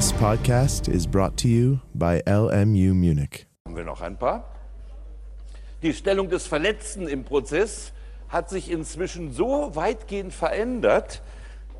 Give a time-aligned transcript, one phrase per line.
[0.00, 3.46] This podcast is brought to you by LMU Munich.
[3.66, 4.44] Haben wir noch ein paar?
[5.82, 7.92] Die Stellung des Verletzten im Prozess
[8.30, 11.20] hat sich inzwischen so weitgehend verändert,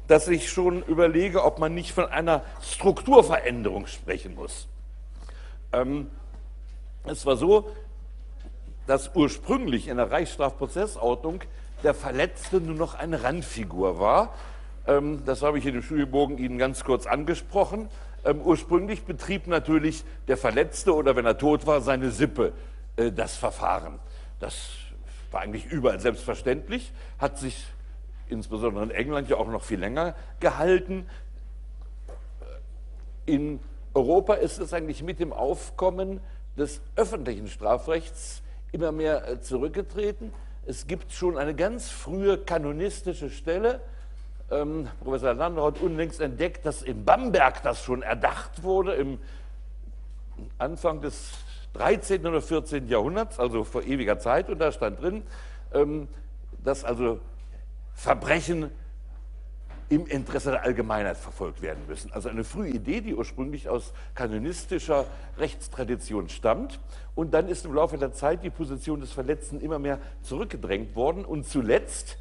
[0.06, 4.68] dass ich schon überlege, ob man nicht von einer Strukturveränderung sprechen muss.
[5.72, 6.08] Ähm,
[7.06, 7.70] es war so,
[8.86, 11.40] dass ursprünglich in der Reichsstrafprozessordnung
[11.82, 14.34] der Verletzte nur noch eine Randfigur war.
[14.86, 17.88] Ähm, das habe ich in dem Studienbogen Ihnen ganz kurz angesprochen.
[18.24, 22.52] Ähm, ursprünglich betrieb natürlich der Verletzte oder wenn er tot war, seine Sippe
[22.96, 23.98] äh, das Verfahren.
[24.40, 24.70] Das
[25.30, 27.66] war eigentlich überall selbstverständlich, hat sich
[28.28, 31.06] insbesondere in England ja auch noch viel länger gehalten.
[33.26, 33.60] In
[33.94, 36.20] Europa ist es eigentlich mit dem Aufkommen
[36.56, 40.32] des öffentlichen Strafrechts immer mehr äh, zurückgetreten.
[40.66, 43.80] Es gibt schon eine ganz frühe kanonistische Stelle.
[44.50, 49.18] Ähm, Professor Landau hat unlängst entdeckt, dass in Bamberg das schon erdacht wurde, im
[50.58, 51.32] Anfang des
[51.74, 52.26] 13.
[52.26, 52.88] oder 14.
[52.88, 54.48] Jahrhunderts, also vor ewiger Zeit.
[54.48, 55.22] Und da stand drin,
[55.72, 56.08] ähm,
[56.64, 57.20] dass also
[57.94, 58.70] Verbrechen
[59.88, 62.12] im Interesse der Allgemeinheit verfolgt werden müssen.
[62.12, 65.04] Also eine frühe Idee, die ursprünglich aus kanonistischer
[65.38, 66.78] Rechtstradition stammt.
[67.14, 71.24] Und dann ist im Laufe der Zeit die Position des Verletzten immer mehr zurückgedrängt worden.
[71.24, 72.18] Und zuletzt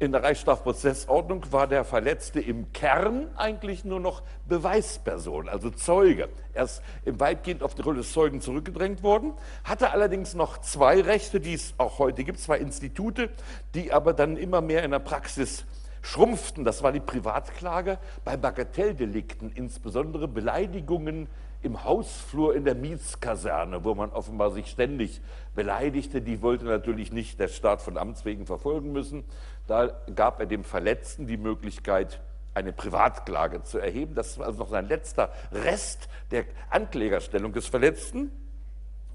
[0.00, 6.28] in der Reichsstrafprozessordnung war der Verletzte im Kern eigentlich nur noch Beweisperson, also Zeuge.
[6.52, 11.40] Er ist weitgehend auf die Rolle des Zeugen zurückgedrängt worden, hatte allerdings noch zwei Rechte,
[11.40, 13.30] die es auch heute gibt, zwei Institute,
[13.74, 15.64] die aber dann immer mehr in der Praxis
[16.02, 16.64] schrumpften.
[16.64, 21.28] Das war die Privatklage bei Bagatelldelikten, insbesondere Beleidigungen
[21.64, 25.22] im Hausflur in der Mietskaserne, wo man offenbar sich ständig
[25.54, 26.20] beleidigte.
[26.20, 29.24] Die wollte natürlich nicht der Staat von Amts wegen verfolgen müssen.
[29.66, 32.20] Da gab er dem Verletzten die Möglichkeit,
[32.54, 34.14] eine Privatklage zu erheben.
[34.14, 38.30] Das war also noch sein letzter Rest der Anklägerstellung des Verletzten.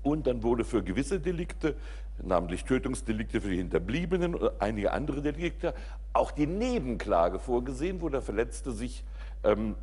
[0.03, 1.75] Und dann wurde für gewisse Delikte,
[2.21, 5.73] namentlich Tötungsdelikte für die Hinterbliebenen und einige andere Delikte,
[6.13, 9.03] auch die Nebenklage vorgesehen, wo der Verletzte sich
[9.43, 9.75] ähm,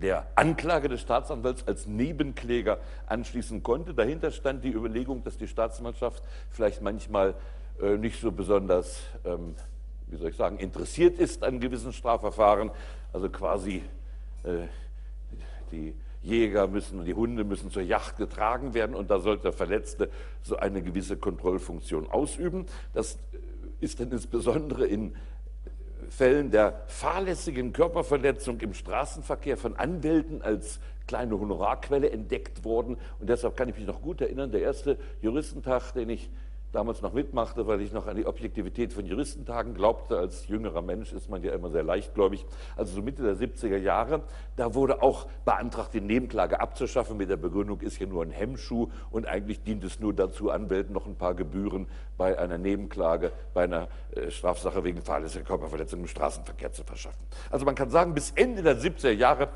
[0.00, 3.94] der Anklage des Staatsanwalts als Nebenkläger anschließen konnte.
[3.94, 7.34] Dahinter stand die Überlegung, dass die Staatsanwaltschaft vielleicht manchmal
[7.98, 9.54] nicht so besonders, ähm,
[10.06, 12.70] wie soll ich sagen, interessiert ist an gewissen Strafverfahren.
[13.12, 13.82] Also quasi
[14.44, 14.66] äh,
[15.72, 20.10] die Jäger müssen, die Hunde müssen zur Yacht getragen werden und da sollte der Verletzte
[20.42, 22.66] so eine gewisse Kontrollfunktion ausüben.
[22.92, 23.18] Das
[23.80, 25.14] ist dann insbesondere in
[26.10, 32.96] Fällen der fahrlässigen Körperverletzung im Straßenverkehr von Anwälten als kleine Honorarquelle entdeckt worden.
[33.18, 36.28] Und deshalb kann ich mich noch gut erinnern, der erste Juristentag, den ich
[36.72, 40.18] damals noch mitmachte, weil ich noch an die Objektivität von Juristentagen glaubte.
[40.18, 42.46] Als jüngerer Mensch ist man ja immer sehr leichtgläubig.
[42.76, 44.22] Also so Mitte der 70er Jahre,
[44.56, 47.16] da wurde auch beantragt, die Nebenklage abzuschaffen.
[47.16, 50.92] Mit der Begründung ist ja nur ein Hemmschuh und eigentlich dient es nur dazu, Anwälten
[50.92, 51.86] noch ein paar Gebühren
[52.16, 57.20] bei einer Nebenklage, bei einer äh, Strafsache wegen fahrlässiger Körperverletzung im Straßenverkehr zu verschaffen.
[57.50, 59.48] Also man kann sagen, bis Ende der 70er Jahre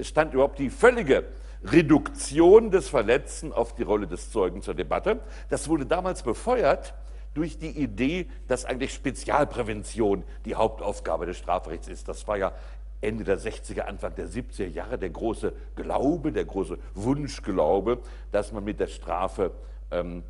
[0.00, 1.24] stand überhaupt die völlige
[1.64, 5.20] Reduktion des Verletzten auf die Rolle des Zeugen zur Debatte.
[5.50, 6.94] Das wurde damals befeuert
[7.34, 12.08] durch die Idee, dass eigentlich Spezialprävention die Hauptaufgabe des Strafrechts ist.
[12.08, 12.52] Das war ja
[13.00, 18.00] Ende der 60er, Anfang der 70er Jahre der große Glaube, der große Wunschglaube,
[18.32, 19.52] dass man mit der Strafe
[19.90, 20.24] ähm,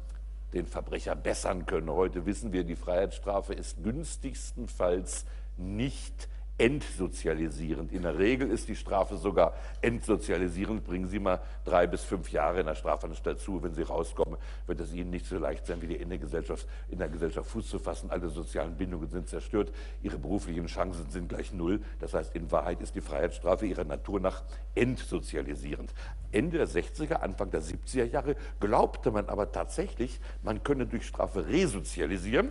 [0.53, 1.93] den Verbrecher bessern könne.
[1.94, 5.25] Heute wissen wir, die Freiheitsstrafe ist günstigstenfalls
[5.56, 6.28] nicht
[6.59, 7.93] entsozialisierend.
[7.93, 10.85] In der Regel ist die Strafe sogar entsozialisierend.
[10.85, 13.63] Bringen Sie mal drei bis fünf Jahre in der Strafanstalt zu.
[13.63, 14.37] Wenn Sie rauskommen,
[14.67, 17.69] wird es Ihnen nicht so leicht sein, wie in der Gesellschaft, in der Gesellschaft Fuß
[17.69, 18.11] zu fassen.
[18.11, 19.73] Alle sozialen Bindungen sind zerstört.
[20.03, 21.81] Ihre beruflichen Chancen sind gleich null.
[22.01, 24.43] Das heißt, in Wahrheit ist die Freiheitsstrafe ihrer Natur nach
[24.75, 25.95] entsozialisierend.
[26.33, 31.47] Ende der 60er, Anfang der 70er Jahre glaubte man aber tatsächlich, man könne durch Strafe
[31.47, 32.51] resozialisieren.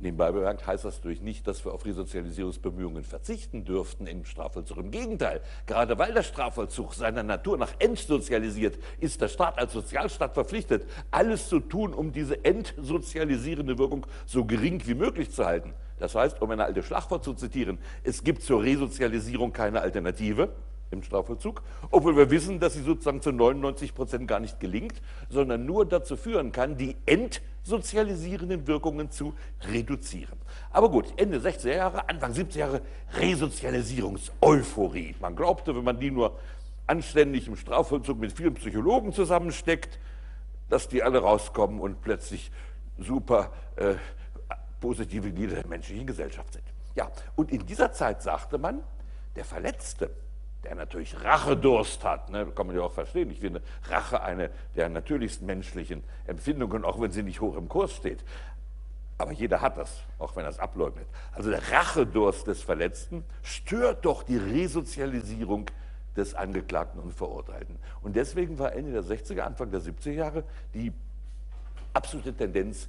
[0.00, 4.78] Nebenbei bemerkt heißt das natürlich nicht, dass wir auf Resozialisierungsbemühungen verzichten dürften im Strafvollzug.
[4.78, 10.34] Im Gegenteil, gerade weil der Strafvollzug seiner Natur nach entsozialisiert, ist der Staat als Sozialstaat
[10.34, 15.74] verpflichtet, alles zu tun, um diese entsozialisierende Wirkung so gering wie möglich zu halten.
[15.98, 20.50] Das heißt, um eine alte Schlagwort zu zitieren, es gibt zur Resozialisierung keine Alternative
[20.90, 25.66] im Strafvollzug, obwohl wir wissen, dass sie sozusagen zu 99 Prozent gar nicht gelingt, sondern
[25.66, 29.34] nur dazu führen kann, die entsozialisierenden Wirkungen zu
[29.70, 30.38] reduzieren.
[30.70, 32.80] Aber gut, Ende 60er Jahre, Anfang 70er Jahre,
[33.18, 35.16] Resozialisierungs-Euphorie.
[35.20, 36.38] Man glaubte, wenn man die nur
[36.86, 39.98] anständig im Strafvollzug mit vielen Psychologen zusammensteckt,
[40.70, 42.50] dass die alle rauskommen und plötzlich
[42.98, 43.94] super äh,
[44.80, 46.64] positive Glieder der menschlichen Gesellschaft sind.
[46.94, 48.82] Ja, und in dieser Zeit sagte man,
[49.36, 50.10] der Verletzte
[50.64, 53.30] der natürlich Rachedurst hat, ne, kann man ja auch verstehen.
[53.30, 57.92] Ich finde Rache eine der natürlichsten menschlichen Empfindungen, auch wenn sie nicht hoch im Kurs
[57.92, 58.24] steht.
[59.18, 61.06] Aber jeder hat das, auch wenn er es ableugnet.
[61.32, 65.70] Also der Rachedurst des Verletzten stört doch die Resozialisierung
[66.16, 67.76] des Angeklagten und Verurteilten.
[68.02, 70.44] Und deswegen war Ende der 60er, Anfang der 70er Jahre
[70.74, 70.92] die
[71.92, 72.88] absolute Tendenz,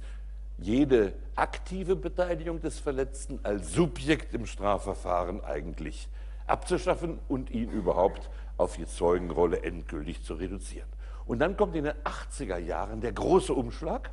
[0.58, 6.08] jede aktive Beteiligung des Verletzten als Subjekt im Strafverfahren eigentlich
[6.50, 10.88] abzuschaffen und ihn überhaupt auf die Zeugenrolle endgültig zu reduzieren.
[11.26, 14.10] Und dann kommt in den 80er Jahren der große Umschlag.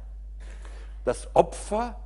[1.03, 1.99] Das Opfer,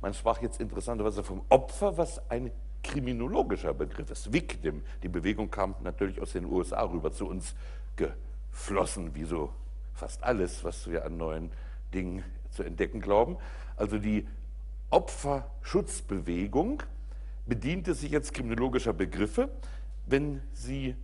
[0.00, 2.50] man sprach jetzt interessanterweise vom Opfer, was ein
[2.82, 4.32] kriminologischer Begriff ist.
[4.32, 7.54] Victim, die Bewegung kam natürlich aus den USA rüber zu uns
[7.96, 9.50] geflossen, wie so
[9.94, 11.50] fast alles, was wir an neuen
[11.92, 13.36] Dingen zu entdecken glauben.
[13.76, 14.26] Also die
[14.90, 16.82] Opferschutzbewegung
[17.46, 19.50] bediente sich jetzt kriminologischer Begriffe.
[20.06, 20.96] Wenn Sie,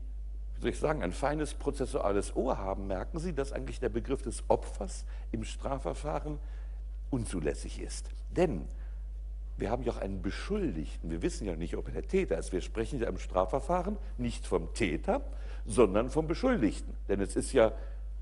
[0.56, 4.22] wie soll ich sagen, ein feines prozessuales Ohr haben, merken Sie, dass eigentlich der Begriff
[4.22, 6.38] des Opfers im Strafverfahren
[7.10, 8.10] unzulässig ist.
[8.30, 8.66] Denn
[9.56, 11.10] wir haben ja auch einen Beschuldigten.
[11.10, 12.52] Wir wissen ja nicht, ob er der Täter ist.
[12.52, 15.22] Wir sprechen ja im Strafverfahren nicht vom Täter,
[15.64, 16.94] sondern vom Beschuldigten.
[17.08, 17.72] Denn es ist ja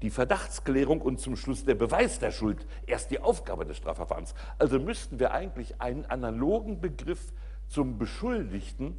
[0.02, 4.34] die Verdachtsklärung und zum Schluss der Beweis der Schuld erst die Aufgabe des Strafverfahrens.
[4.58, 7.32] Also müssten wir eigentlich einen analogen Begriff
[7.74, 8.96] zum Beschuldigten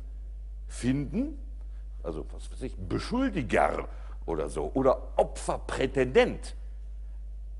[0.68, 1.40] finden,
[2.04, 3.88] also was weiß ich, Beschuldiger
[4.26, 6.56] oder so, oder Opferprätendent.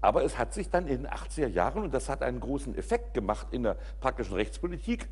[0.02, 3.14] Aber es hat sich dann in den 80er Jahren, und das hat einen großen Effekt
[3.14, 5.08] gemacht in der praktischen Rechtspolitik,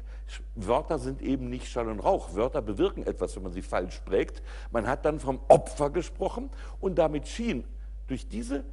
[0.55, 2.35] Wörter sind eben nicht Schall und Rauch.
[2.35, 4.41] Wörter bewirken etwas, wenn man sie falsch prägt.
[4.71, 6.50] Man hat dann vom Opfer gesprochen
[6.81, 7.63] und damit schien
[8.07, 8.65] durch diese,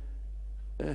[0.78, 0.94] äh,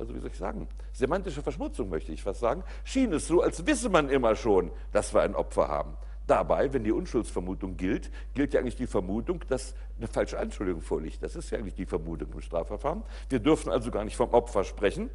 [0.00, 3.66] also wie soll ich sagen, semantische Verschmutzung möchte ich fast sagen, schien es so, als
[3.66, 5.94] wisse man immer schon, dass wir ein Opfer haben.
[6.26, 11.22] Dabei, wenn die Unschuldsvermutung gilt, gilt ja eigentlich die Vermutung, dass eine falsche Anschuldigung vorliegt.
[11.22, 13.02] Das ist ja eigentlich die Vermutung im Strafverfahren.
[13.28, 15.10] Wir dürfen also gar nicht vom Opfer sprechen.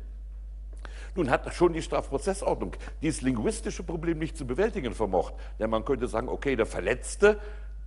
[1.15, 5.33] Nun hat schon die Strafprozessordnung dieses linguistische Problem nicht zu bewältigen vermocht.
[5.57, 7.39] Denn man könnte sagen, okay, der Verletzte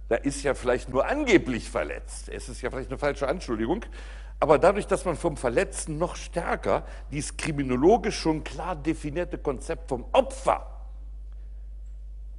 [0.08, 2.30] da ist ja vielleicht nur angeblich verletzt.
[2.30, 3.84] Es ist ja vielleicht eine falsche Anschuldigung.
[4.40, 10.05] Aber dadurch, dass man vom Verletzten noch stärker dieses kriminologisch schon klar definierte Konzept vom
[10.12, 10.67] Opfer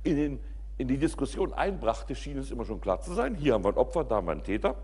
[0.03, 0.39] in, den,
[0.77, 3.35] in die Diskussion einbrachte, schien es immer schon klar zu sein.
[3.35, 4.75] Hier haben wir ein Opfer, da haben wir einen Täter.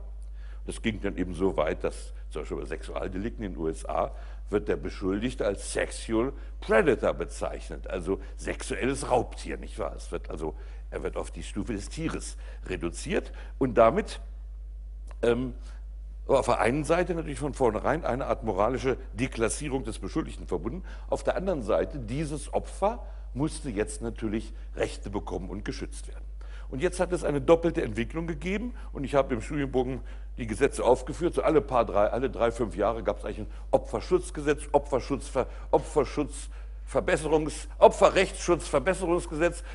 [0.65, 4.11] Das ging dann eben so weit, dass zum Beispiel bei Sexualdelikten in den USA
[4.49, 9.93] wird der Beschuldigte als Sexual Predator bezeichnet, also sexuelles Raubtier, nicht wahr?
[9.95, 10.55] Es wird also
[10.91, 14.19] er wird auf die Stufe des Tieres reduziert und damit
[15.21, 15.53] ähm,
[16.27, 20.83] auf der einen Seite natürlich von vornherein eine Art moralische Deklassierung des Beschuldigten verbunden.
[21.09, 26.25] Auf der anderen Seite, dieses Opfer musste jetzt natürlich Rechte bekommen und geschützt werden.
[26.69, 30.01] Und jetzt hat es eine doppelte Entwicklung gegeben und ich habe im Studienbogen
[30.37, 31.35] die Gesetze aufgeführt.
[31.35, 35.31] So alle paar drei, alle drei, fünf Jahre gab es eigentlich ein Opferschutzgesetz, Opferschutz,
[35.71, 36.49] Opferschutz
[36.85, 38.71] Verbesserungs Opferrechtsschutz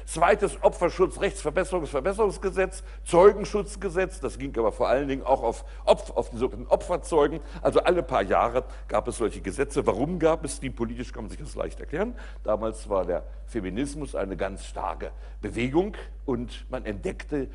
[0.07, 6.73] zweites Opferschutzrechtsverbesserungsverbesserungsgesetz, Zeugenschutzgesetz, das ging aber vor allen Dingen auch auf, Opf auf die sogenannten
[6.73, 7.41] Opferzeugen.
[7.62, 9.85] Also alle paar Jahre gab es solche Gesetze.
[9.87, 10.71] Warum gab es die?
[10.71, 12.15] Politisch kann man sich das leicht erklären.
[12.45, 15.11] Damals war der Feminismus eine ganz starke
[15.41, 15.97] Bewegung
[16.27, 17.49] und man entdeckte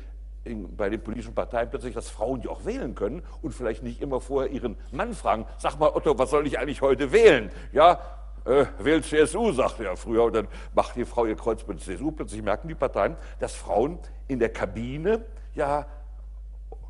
[0.46, 4.00] in, bei den politischen Parteien plötzlich, dass Frauen die auch wählen können und vielleicht nicht
[4.00, 7.50] immer vorher ihren Mann fragen, sag mal Otto, was soll ich eigentlich heute wählen?
[7.72, 8.00] Ja,
[8.46, 12.12] äh, wählt CSU, sagte er früher, und dann macht die Frau ihr Kreuz mit CSU.
[12.12, 13.98] Plötzlich merken die Parteien, dass Frauen
[14.28, 15.24] in der Kabine
[15.54, 15.86] ja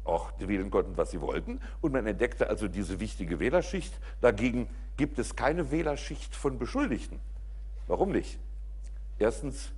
[0.05, 1.61] auch wählen konnten, was sie wollten.
[1.81, 3.93] Und man entdeckte also diese wichtige Wählerschicht.
[4.21, 7.21] Dagegen gibt es keine Wählerschicht von Beschuldigten.
[7.87, 8.39] Warum nicht?
[9.19, 9.73] Erstens,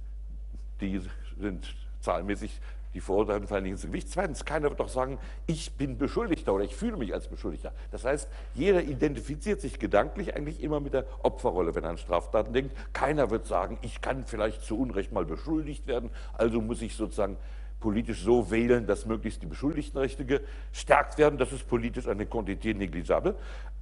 [0.81, 1.01] die
[1.39, 2.61] sind zahlenmäßig
[2.95, 4.11] die Verurteilten fallen nicht ins Gewicht.
[4.11, 7.73] Zweitens, keiner wird doch sagen, ich bin Beschuldigter oder ich fühle mich als Beschuldigter.
[7.90, 12.52] Das heißt, jeder identifiziert sich gedanklich eigentlich immer mit der Opferrolle, wenn er an Straftaten
[12.52, 12.75] denkt.
[12.93, 17.37] Keiner wird sagen, ich kann vielleicht zu Unrecht mal beschuldigt werden, also muss ich sozusagen
[17.78, 21.38] politisch so wählen, dass möglichst die Beschuldigtenrechte gestärkt werden.
[21.38, 23.37] Das ist politisch eine Quantität negligible.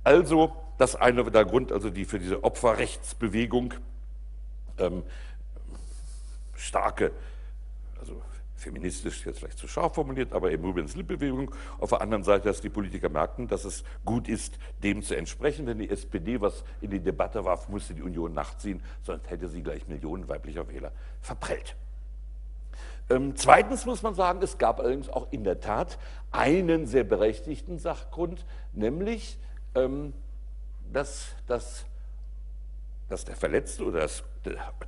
[0.05, 3.73] Also das eine der Grund, also die für diese Opferrechtsbewegung
[4.79, 5.03] ähm,
[6.55, 7.13] starke
[8.09, 8.23] also
[8.55, 11.55] feministisch jetzt vielleicht zu scharf formuliert, aber eben übrigens Lippbewegung.
[11.79, 15.67] Auf der anderen Seite, dass die Politiker merkten, dass es gut ist, dem zu entsprechen.
[15.67, 19.63] Wenn die SPD was in die Debatte warf, musste die Union nachziehen, sonst hätte sie
[19.63, 21.77] gleich Millionen weiblicher Wähler verprellt.
[23.11, 25.99] Ähm, zweitens muss man sagen, es gab allerdings auch in der Tat
[26.33, 29.39] einen sehr berechtigten Sachgrund, nämlich,
[29.75, 30.13] ähm,
[30.93, 31.85] dass, dass,
[33.09, 34.25] dass der Verletzte oder das,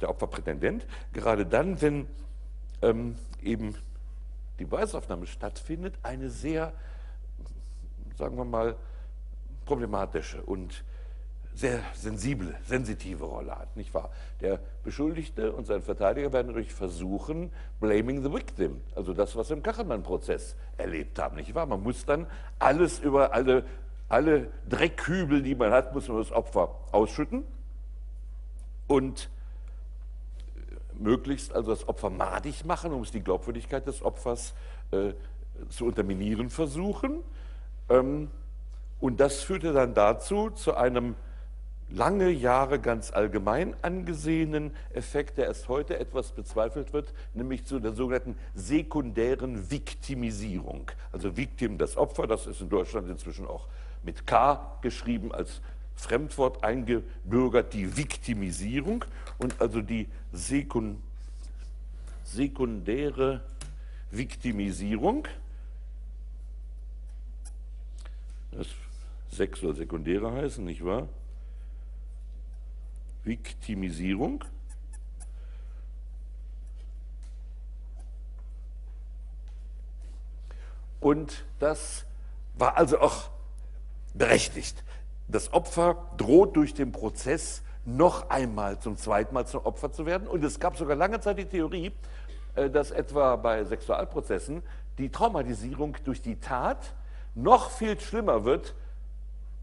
[0.00, 2.08] der Opferprätendent gerade dann, wenn
[2.82, 3.75] ähm, eben
[4.58, 6.73] die Beweisaufnahme stattfindet, eine sehr,
[8.16, 8.76] sagen wir mal,
[9.64, 10.85] problematische und
[11.54, 14.11] sehr sensible, sensitive Rolle hat, nicht wahr?
[14.40, 19.56] Der Beschuldigte und sein Verteidiger werden natürlich versuchen, blaming the victim, also das, was wir
[19.56, 21.66] im Kachelmann-Prozess erlebt haben, nicht wahr?
[21.66, 22.28] Man muss dann
[22.61, 23.64] alles über alle,
[24.08, 27.42] alle Dreckhübel, die man hat, muss man das Opfer ausschütten
[28.87, 29.28] und
[30.99, 34.55] möglichst also das Opfer madig machen, um es die Glaubwürdigkeit des Opfers
[34.90, 35.12] äh,
[35.69, 37.23] zu unterminieren versuchen.
[37.88, 38.31] Ähm,
[39.00, 41.14] und das führte dann dazu, zu einem
[41.90, 47.93] lange Jahre ganz allgemein angesehenen Effekt, der erst heute etwas bezweifelt wird, nämlich zu der
[47.93, 50.90] sogenannten sekundären Viktimisierung.
[51.12, 53.69] Also Victim das Opfer, das ist in Deutschland inzwischen auch
[54.02, 55.61] mit K geschrieben als
[55.99, 59.05] Fremdwort eingebürgert, die Viktimisierung
[59.37, 61.02] und also die Sekund
[62.25, 63.43] sekundäre
[64.11, 65.26] Viktimisierung.
[68.52, 68.69] Das
[69.31, 71.09] Sex soll sekundäre heißen, nicht wahr?
[73.25, 74.45] Viktimisierung.
[81.00, 82.05] Und das
[82.55, 83.31] war also auch
[84.14, 84.83] berechtigt.
[85.28, 90.26] Das Opfer droht durch den Prozess noch einmal zum zweiten Mal zum Opfer zu werden.
[90.26, 91.92] Und es gab sogar lange Zeit die Theorie,
[92.54, 94.62] äh, dass etwa bei Sexualprozessen
[94.97, 96.94] die Traumatisierung durch die Tat
[97.35, 98.75] noch viel schlimmer wird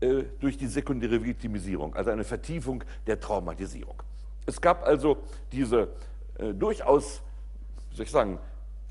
[0.01, 3.95] äh, durch die sekundäre Viktimisierung, also eine Vertiefung der Traumatisierung.
[4.45, 5.17] Es gab also
[5.51, 5.89] diese
[6.37, 7.21] äh, durchaus,
[7.89, 8.37] wie soll ich sagen,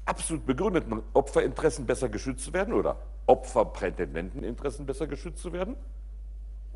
[0.04, 5.76] absolut begründeten Opferinteressen besser geschützt zu werden oder Opferprätendenteninteressen besser geschützt zu werden.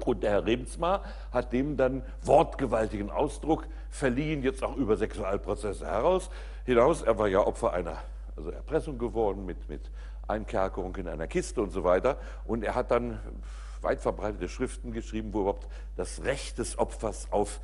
[0.05, 1.03] Und der Herr Rebensmar
[1.33, 6.31] hat dem dann wortgewaltigen Ausdruck verliehen, jetzt auch über Sexualprozesse heraus,
[6.65, 7.03] hinaus.
[7.03, 7.99] Er war ja Opfer einer
[8.37, 9.91] also Erpressung geworden mit, mit
[10.29, 12.19] Einkerkerung in einer Kiste und so weiter.
[12.45, 13.19] Und er hat dann
[13.81, 17.61] weit verbreitete Schriften geschrieben, wo überhaupt das Recht des Opfers auf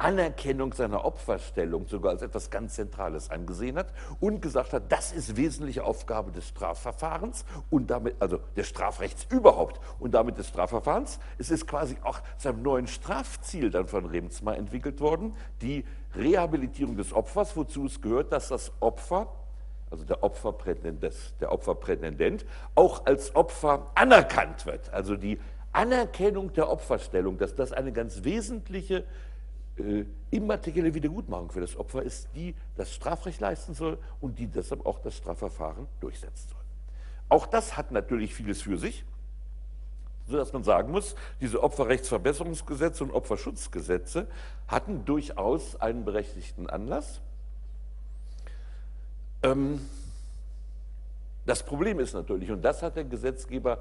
[0.00, 5.36] Anerkennung seiner Opferstellung sogar als etwas ganz Zentrales angesehen hat und gesagt hat, das ist
[5.36, 11.18] wesentliche Aufgabe des Strafverfahrens und damit, also des Strafrechts überhaupt und damit des Strafverfahrens.
[11.38, 15.84] Es ist quasi auch zu einem neuen Strafziel dann von Remsmar entwickelt worden, die
[16.16, 19.28] Rehabilitierung des Opfers, wozu es gehört, dass das Opfer
[19.90, 24.92] also der Opferprätendent, der Opferprätendent, auch als Opfer anerkannt wird.
[24.92, 25.40] Also die
[25.72, 29.04] Anerkennung der Opferstellung, dass das eine ganz wesentliche
[29.80, 34.86] äh, immaterielle Wiedergutmachung für das Opfer ist, die das Strafrecht leisten soll und die deshalb
[34.86, 36.60] auch das Strafverfahren durchsetzen soll.
[37.28, 39.04] Auch das hat natürlich vieles für sich,
[40.26, 44.26] sodass man sagen muss, diese Opferrechtsverbesserungsgesetze und Opferschutzgesetze
[44.68, 47.20] hatten durchaus einen berechtigten Anlass.
[49.42, 49.80] Ähm,
[51.46, 53.78] das Problem ist natürlich, und das hat der Gesetzgeber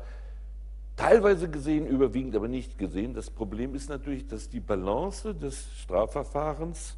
[1.00, 3.14] teilweise gesehen, überwiegend aber nicht gesehen.
[3.14, 6.98] Das Problem ist natürlich, dass die Balance des Strafverfahrens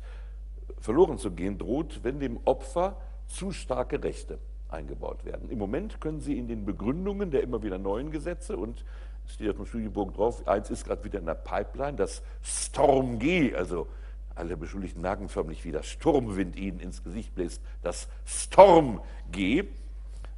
[0.80, 4.40] verloren zu gehen droht, wenn dem Opfer zu starke Rechte
[4.70, 5.50] eingebaut werden.
[5.52, 8.84] Im Moment können Sie in den Begründungen der immer wieder neuen Gesetze und
[9.28, 13.20] es steht auf dem Studienbogen drauf, eins ist gerade wieder in der Pipeline, das Storm
[13.20, 13.88] G, also
[14.34, 17.62] alle Beschuldigten merken förmlich, wie der Sturmwind ihnen ins Gesicht bläst.
[17.84, 19.00] Das Storm
[19.32, 19.66] G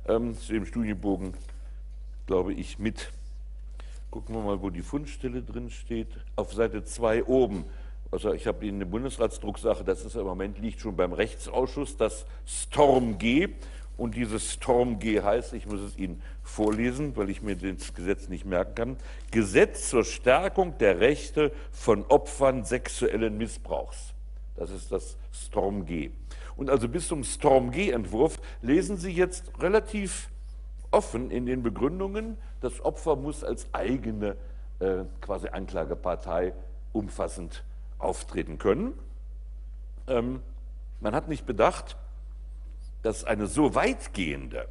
[0.06, 1.34] ähm, steht im Studienbogen,
[2.28, 3.14] glaube ich, mit.
[4.14, 6.08] Gucken wir mal, wo die Fundstelle drin steht.
[6.36, 7.66] Auf Seite 2 oben.
[8.12, 12.28] Also ich habe Ihnen eine Bundesratsdrucksache, das ist im Moment liegt schon beim Rechtsausschuss, das
[12.46, 13.50] Storm G.
[13.98, 18.30] Und dieses Storm G heißt, ich muss es Ihnen vorlesen, weil ich mir das Gesetz
[18.30, 18.98] nicht merken kann,
[19.32, 24.14] Gesetz zur Stärkung der Rechte von Opfern sexuellen Missbrauchs.
[24.56, 26.12] Das ist das Storm G.
[26.56, 30.30] Und also bis zum Storm G-Entwurf lesen Sie jetzt relativ
[30.94, 34.36] offen in den Begründungen, das Opfer muss als eigene
[34.80, 36.54] äh, quasi Anklagepartei
[36.94, 37.64] umfassend
[37.98, 38.94] auftreten können.
[40.08, 40.42] Ähm,
[41.00, 41.98] man hat nicht bedacht,
[43.02, 44.68] dass eine so weitgehende,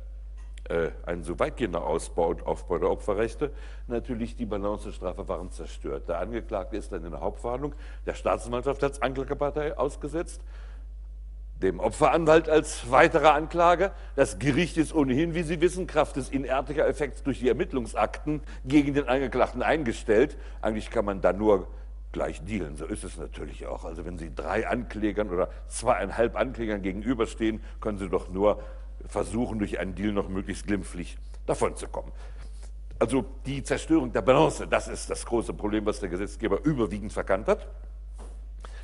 [0.68, 3.50] äh, ein so weitgehender Ausbau, Aufbau der Opferrechte
[3.88, 6.08] natürlich die Balance des Strafverfahrens zerstört.
[6.08, 7.74] Der Angeklagte ist dann in der Hauptverhandlung
[8.06, 10.40] der Staatsanwaltschaft als Anklagepartei ausgesetzt,
[11.62, 13.92] dem Opferanwalt als weitere Anklage.
[14.16, 18.94] Das Gericht ist ohnehin, wie Sie wissen, Kraft des inertiger Effekts durch die Ermittlungsakten gegen
[18.94, 20.36] den Angeklagten eingestellt.
[20.60, 21.68] Eigentlich kann man da nur
[22.10, 22.76] gleich dealen.
[22.76, 23.84] So ist es natürlich auch.
[23.84, 28.60] Also wenn Sie drei Anklägern oder zweieinhalb Anklägern gegenüberstehen, können Sie doch nur
[29.06, 31.16] versuchen, durch einen Deal noch möglichst glimpflich
[31.46, 32.12] davonzukommen.
[32.98, 37.48] Also die Zerstörung der Balance, das ist das große Problem, was der Gesetzgeber überwiegend verkannt
[37.48, 37.66] hat.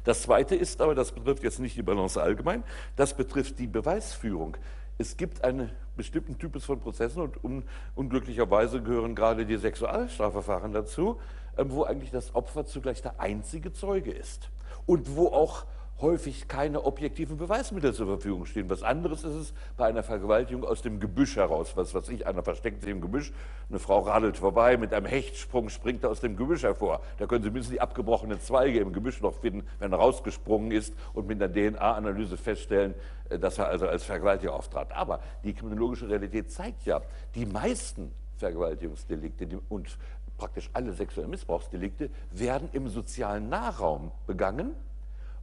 [0.05, 2.65] Das Zweite ist aber, das betrifft jetzt nicht die Balance allgemein,
[2.97, 4.57] das betrifft die Beweisführung.
[4.99, 7.65] es gibt einen bestimmten Typus von Prozessen und un,
[7.95, 11.21] unglücklicherweise gehören gerade die Sexualstrafverfahren dazu,
[11.57, 14.51] ähm, wo eigentlich das Opfer zugleich der einzige Zeuge ist
[14.87, 15.67] und wo auch
[16.01, 18.71] häufig keine objektiven Beweismittel zur Verfügung stehen.
[18.71, 21.77] Was anderes ist es bei einer Vergewaltigung aus dem Gebüsch heraus.
[21.77, 23.33] Was weiß ich, einer versteckt sich im Gebüsch,
[23.69, 27.01] eine Frau radelt vorbei, mit einem Hechtsprung springt er aus dem Gebüsch hervor.
[27.19, 30.95] Da können Sie mindestens die abgebrochenen Zweige im Gebüsch noch finden, wenn er rausgesprungen ist
[31.15, 32.95] und mit einer DNA-Analyse feststellen,
[33.29, 34.93] äh, dass er also als Vergewaltiger auftrat.
[34.93, 37.03] Aber die kriminologische Realität zeigt ja,
[37.35, 39.99] die meisten Vergewaltigungsdelikte und
[40.37, 44.77] praktisch alle sexuellen Missbrauchsdelikte werden im sozialen Nahraum begangen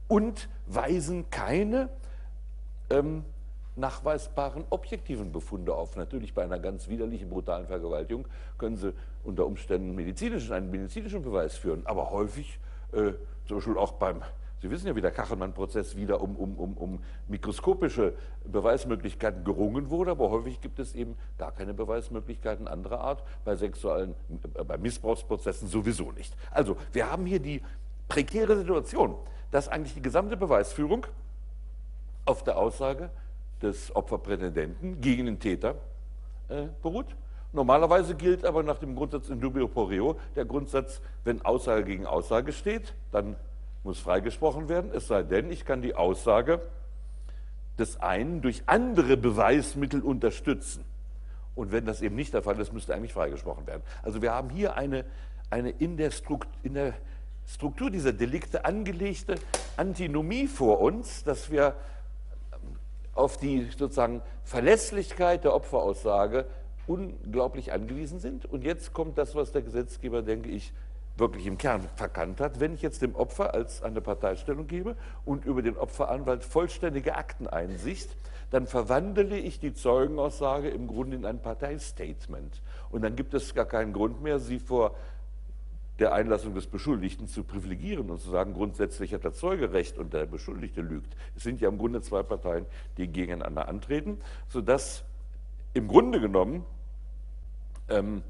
[0.08, 1.88] und weisen keine
[2.90, 3.24] ähm,
[3.76, 5.96] nachweisbaren objektiven Befunde auf.
[5.96, 8.26] Natürlich bei einer ganz widerlichen, brutalen Vergewaltigung
[8.58, 8.92] können Sie
[9.24, 12.58] unter Umständen medizinischen, einen medizinischen Beweis führen, aber häufig,
[12.92, 13.12] äh,
[13.46, 14.22] zum Beispiel auch beim,
[14.62, 16.98] Sie wissen ja, wie der Kachelmann-Prozess wieder um, um, um, um
[17.28, 18.14] mikroskopische
[18.46, 24.14] Beweismöglichkeiten gerungen wurde, aber häufig gibt es eben gar keine Beweismöglichkeiten anderer Art, bei sexuellen,
[24.54, 26.34] äh, bei Missbrauchsprozessen sowieso nicht.
[26.50, 27.60] Also, wir haben hier die
[28.08, 29.16] prekäre Situation,
[29.50, 31.06] dass eigentlich die gesamte Beweisführung
[32.24, 33.10] auf der Aussage
[33.62, 35.76] des Opferprätendenten gegen den Täter
[36.48, 37.16] äh, beruht.
[37.52, 42.06] Normalerweise gilt aber nach dem Grundsatz in dubio pro reo der Grundsatz, wenn Aussage gegen
[42.06, 43.36] Aussage steht, dann
[43.82, 46.60] muss freigesprochen werden, es sei denn, ich kann die Aussage
[47.78, 50.84] des einen durch andere Beweismittel unterstützen.
[51.54, 53.82] Und wenn das eben nicht der Fall ist, müsste eigentlich freigesprochen werden.
[54.02, 55.04] Also wir haben hier eine,
[55.50, 56.94] eine in, der Strukt, in der
[57.46, 59.36] Struktur dieser Delikte angelegte
[59.76, 61.74] Antinomie vor uns, dass wir
[63.14, 66.46] auf die sozusagen Verlässlichkeit der Opferaussage
[66.86, 68.44] unglaublich angewiesen sind.
[68.44, 70.72] Und jetzt kommt das, was der Gesetzgeber, denke ich,
[71.16, 72.60] wirklich im Kern verkannt hat.
[72.60, 78.10] Wenn ich jetzt dem Opfer als eine Parteistellung gebe und über den Opferanwalt vollständige Akteneinsicht,
[78.50, 82.60] dann verwandle ich die Zeugenaussage im Grunde in ein Parteistatement.
[82.90, 84.94] Und dann gibt es gar keinen Grund mehr, sie vor
[85.98, 90.12] der Einlassung des Beschuldigten zu privilegieren und zu sagen, grundsätzlich hat der Zeuge recht und
[90.12, 91.16] der Beschuldigte lügt.
[91.36, 92.66] Es sind ja im Grunde zwei Parteien,
[92.98, 95.04] die gegeneinander antreten, sodass
[95.72, 96.64] im Grunde genommen
[97.88, 98.22] ähm,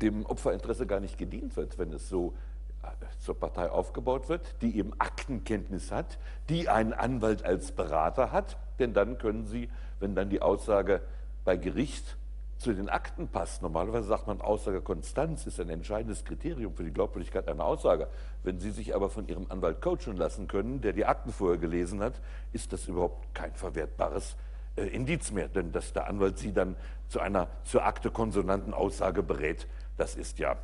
[0.00, 2.34] dem Opferinteresse gar nicht gedient wird, wenn es so
[2.82, 2.88] äh,
[3.20, 8.92] zur Partei aufgebaut wird, die eben Aktenkenntnis hat, die einen Anwalt als Berater hat, denn
[8.92, 11.02] dann können sie, wenn dann die Aussage
[11.44, 12.16] bei Gericht
[12.62, 13.62] zu den Akten passt.
[13.62, 18.08] Normalerweise sagt man, Aussagekonstanz ist ein entscheidendes Kriterium für die Glaubwürdigkeit einer Aussage.
[18.44, 22.00] Wenn Sie sich aber von Ihrem Anwalt coachen lassen können, der die Akten vorher gelesen
[22.00, 22.20] hat,
[22.52, 24.36] ist das überhaupt kein verwertbares
[24.76, 25.48] äh, Indiz mehr.
[25.48, 26.76] Denn dass der Anwalt Sie dann
[27.08, 30.56] zu einer zur Akte konsonanten Aussage berät, das ist ja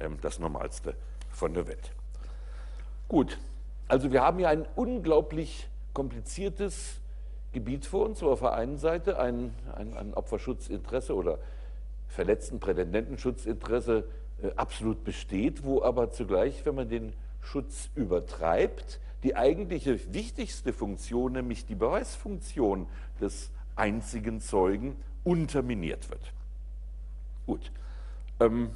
[0.00, 0.94] ähm, das Normalste
[1.30, 1.92] von der Welt.
[3.08, 3.38] Gut,
[3.88, 7.01] also wir haben hier ein unglaublich kompliziertes
[7.52, 11.38] Gebiet vor uns, wo auf der einen Seite ein, ein, ein Opferschutzinteresse oder
[12.08, 14.04] verletzten Prätendentenschutzinteresse
[14.42, 21.32] äh, absolut besteht, wo aber zugleich, wenn man den Schutz übertreibt, die eigentliche wichtigste Funktion,
[21.32, 22.86] nämlich die Beweisfunktion
[23.20, 26.32] des einzigen Zeugen, unterminiert wird.
[27.46, 27.70] Gut.
[28.40, 28.70] Ähm,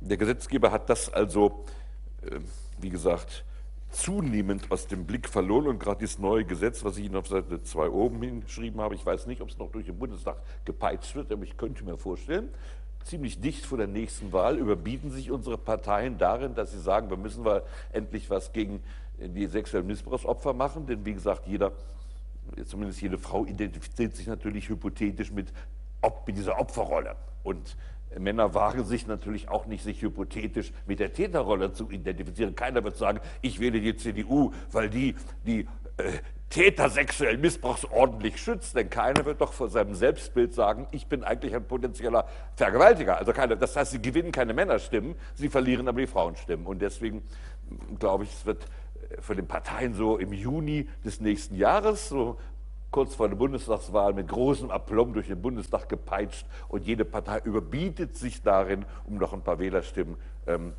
[0.00, 1.64] der Gesetzgeber hat das also,
[2.22, 2.38] äh,
[2.80, 3.44] wie gesagt,
[3.90, 5.68] zunehmend aus dem Blick verloren.
[5.68, 9.04] Und gerade dieses neue Gesetz, was ich Ihnen auf Seite 2 oben hingeschrieben habe, ich
[9.04, 12.48] weiß nicht, ob es noch durch den Bundestag gepeitscht wird, aber ich könnte mir vorstellen,
[13.04, 17.16] ziemlich dicht vor der nächsten Wahl überbieten sich unsere Parteien darin, dass sie sagen, wir
[17.16, 18.82] müssen wir endlich was gegen
[19.18, 21.72] die sexuellen Missbrauchsopfer machen, denn wie gesagt, jeder,
[22.66, 25.52] zumindest jede Frau identifiziert sich natürlich hypothetisch mit,
[26.26, 27.16] mit dieser Opferrolle.
[27.42, 27.76] Und
[28.18, 32.54] Männer wagen sich natürlich auch nicht, sich hypothetisch mit der Täterrolle zu identifizieren.
[32.54, 35.60] Keiner wird sagen, ich wähle die CDU, weil die die
[35.98, 36.12] äh,
[36.50, 38.74] Täter sexuellen Missbrauchs ordentlich schützt.
[38.74, 43.18] Denn keiner wird doch vor seinem Selbstbild sagen, ich bin eigentlich ein potenzieller Vergewaltiger.
[43.18, 46.66] Also keine, das heißt, sie gewinnen keine Männerstimmen, sie verlieren aber die Frauenstimmen.
[46.66, 47.22] Und deswegen
[47.98, 48.64] glaube ich, es wird
[49.10, 52.38] äh, von den Parteien so im Juni des nächsten Jahres, so
[52.90, 58.16] kurz vor der Bundestagswahl mit großem Aplomb durch den Bundestag gepeitscht und jede Partei überbietet
[58.16, 60.72] sich darin, um noch ein paar Wählerstimmen ähm,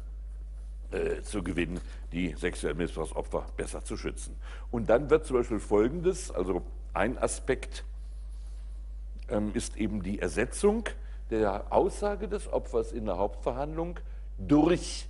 [0.91, 1.80] äh, zu gewinnen,
[2.12, 4.36] die sexuellen Missbrauchsopfer besser zu schützen.
[4.72, 7.84] Und dann wird zum Beispiel Folgendes, also ein Aspekt
[9.30, 10.86] ähm, ist eben die Ersetzung
[11.30, 14.00] der Aussage des Opfers in der Hauptverhandlung
[14.39, 15.08] durch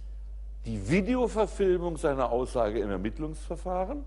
[0.65, 4.03] die Videoverfilmung seiner Aussage im Ermittlungsverfahren.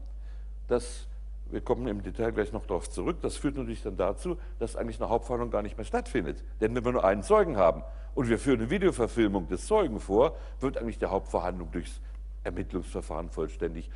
[0.68, 1.06] Das
[1.52, 5.00] wir kommen im Detail gleich noch darauf zurück, das führt natürlich dann dazu, dass eigentlich
[5.00, 6.42] eine Hauptverhandlung gar nicht mehr stattfindet.
[6.60, 7.82] Denn wenn wir nur einen Zeugen haben
[8.14, 12.00] und wir führen eine Videoverfilmung des Zeugen vor, wird eigentlich die Hauptverhandlung durchs
[12.42, 13.90] Ermittlungsverfahren vollständig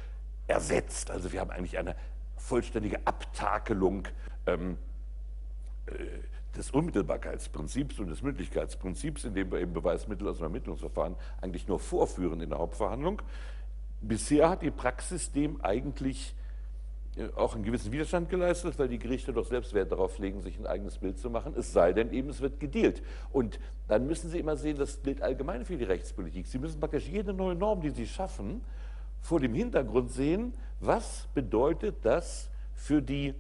[0.47, 1.11] ersetzt.
[1.11, 1.97] Also wir haben eigentlich eine
[2.37, 4.07] vollständige Abtakelung
[4.47, 4.77] ähm,
[5.87, 5.93] äh,
[6.57, 12.41] des Unmittelbarkeitsprinzips und des Mündlichkeitsprinzips, indem wir eben Beweismittel aus dem Ermittlungsverfahren eigentlich nur vorführen
[12.41, 13.21] in der Hauptverhandlung.
[14.01, 16.35] Bisher hat die Praxis dem eigentlich
[17.35, 20.67] auch einen gewissen Widerstand geleistet, weil die Gerichte doch selbst Wert darauf legen, sich ein
[20.67, 23.03] eigenes Bild zu machen, es sei denn eben, es wird gedealt.
[23.33, 26.47] Und dann müssen Sie immer sehen, das gilt allgemein für die Rechtspolitik.
[26.47, 28.61] Sie müssen praktisch jede neue Norm, die Sie schaffen,
[29.23, 33.35] vor dem Hintergrund sehen, was bedeutet das für die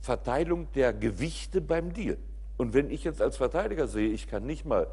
[0.00, 2.16] Verteilung der Gewichte beim Deal.
[2.56, 4.86] Und wenn ich jetzt als Verteidiger sehe, ich kann nicht mal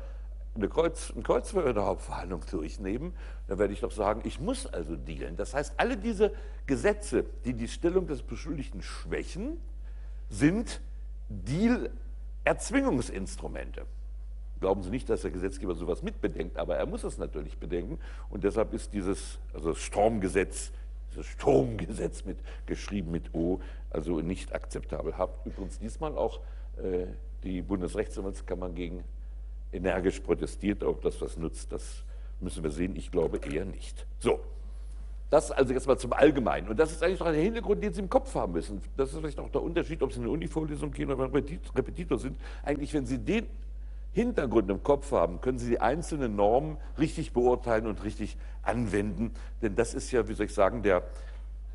[0.57, 3.13] eine Kreuz, ein Kreuzverhör der Hauptverhandlung durchnehmen,
[3.47, 5.35] dann werde ich doch sagen, ich muss also dealen.
[5.37, 6.31] Das heißt, alle diese
[6.65, 9.59] Gesetze, die die Stellung des Beschuldigten schwächen,
[10.29, 10.81] sind
[11.29, 13.85] Deal-Erzwingungsinstrumente.
[14.59, 17.99] Glauben Sie nicht, dass der Gesetzgeber sowas mitbedenkt, aber er muss es natürlich bedenken.
[18.29, 20.71] Und deshalb ist dieses also Stormgesetz,
[21.11, 25.17] dieses Sturmgesetz mit, geschrieben mit O, also nicht akzeptabel.
[25.17, 26.41] Hat übrigens diesmal auch
[26.77, 27.05] äh,
[27.43, 29.03] die Bundesrechtsanwaltskammer gegen
[29.71, 32.03] energisch protestiert, ob das was nutzt, das
[32.39, 32.95] müssen wir sehen.
[32.95, 34.05] Ich glaube eher nicht.
[34.19, 34.39] So,
[35.29, 36.69] das also jetzt mal zum Allgemeinen.
[36.69, 38.81] Und das ist eigentlich auch der Hintergrund, den Sie im Kopf haben müssen.
[38.95, 42.37] Das ist vielleicht auch der Unterschied, ob Sie in eine Univorlesung gehen oder Repetitor sind.
[42.63, 43.45] Eigentlich, wenn Sie den
[44.13, 49.33] Hintergrund im Kopf haben, können Sie die einzelnen Normen richtig beurteilen und richtig anwenden.
[49.61, 51.03] Denn das ist ja, wie soll ich sagen, der,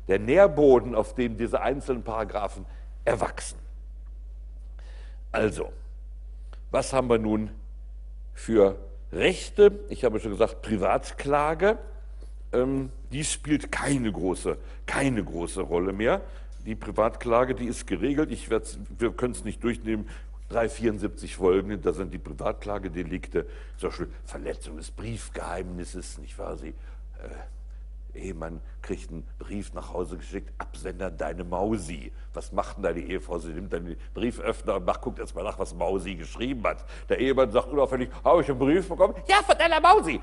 [0.07, 2.65] der Nährboden, auf dem diese einzelnen Paragraphen
[3.05, 3.59] erwachsen.
[5.31, 5.71] Also,
[6.71, 7.51] was haben wir nun
[8.33, 8.77] für
[9.11, 11.77] Rechte, ich habe schon gesagt, Privatklage,
[12.51, 16.21] ähm, die spielt keine große, keine große Rolle mehr.
[16.65, 18.31] Die Privatklage, die ist geregelt.
[18.31, 20.07] Ich wir können es nicht durchnehmen.
[20.49, 23.45] 374 folgende, da sind die Privatklagedelikte,
[23.77, 26.57] zum Beispiel Verletzung des Briefgeheimnisses, nicht wahr?
[26.57, 26.73] Sie äh,
[28.15, 32.11] Ehemann kriegt einen Brief nach Hause geschickt, Absender deine Mausi.
[32.33, 33.39] Was macht denn deine Ehefrau?
[33.39, 36.85] Sie nimmt dann den Brieföffner und macht, guckt erst mal nach, was Mausi geschrieben hat.
[37.09, 39.15] Der Ehemann sagt unauffällig, habe ich einen Brief bekommen?
[39.27, 40.21] Ja, von deiner Mausi.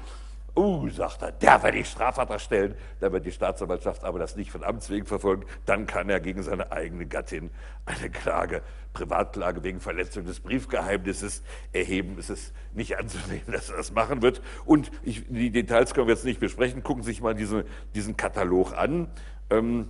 [0.61, 2.75] Uh, sagt er, der werde ich Strafvertrag stellen.
[3.01, 5.46] Dann wird die Staatsanwaltschaft aber das nicht von Amts wegen verfolgen.
[5.64, 7.49] Dann kann er gegen seine eigene Gattin
[7.87, 8.61] eine Klage,
[8.92, 11.42] Privatklage wegen Verletzung des Briefgeheimnisses
[11.73, 12.16] erheben.
[12.18, 14.42] Es ist nicht anzunehmen, dass er das machen wird.
[14.66, 16.83] Und ich, die Details können wir jetzt nicht besprechen.
[16.83, 19.09] Gucken Sie sich mal diese, diesen Katalog an.
[19.49, 19.88] Ähm,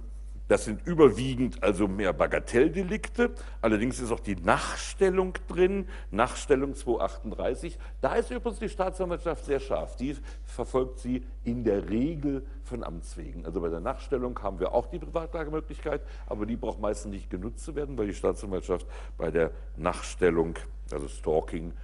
[0.50, 3.30] das sind überwiegend also mehr Bagatelldelikte.
[3.62, 7.78] Allerdings ist auch die Nachstellung drin, Nachstellung 238.
[8.00, 9.94] Da ist übrigens die Staatsanwaltschaft sehr scharf.
[9.94, 13.46] Die verfolgt sie in der Regel von Amts wegen.
[13.46, 17.64] Also bei der Nachstellung haben wir auch die Privatklagemöglichkeit, aber die braucht meistens nicht genutzt
[17.64, 20.56] zu werden, weil die Staatsanwaltschaft bei der Nachstellung,
[20.90, 21.74] also Stalking,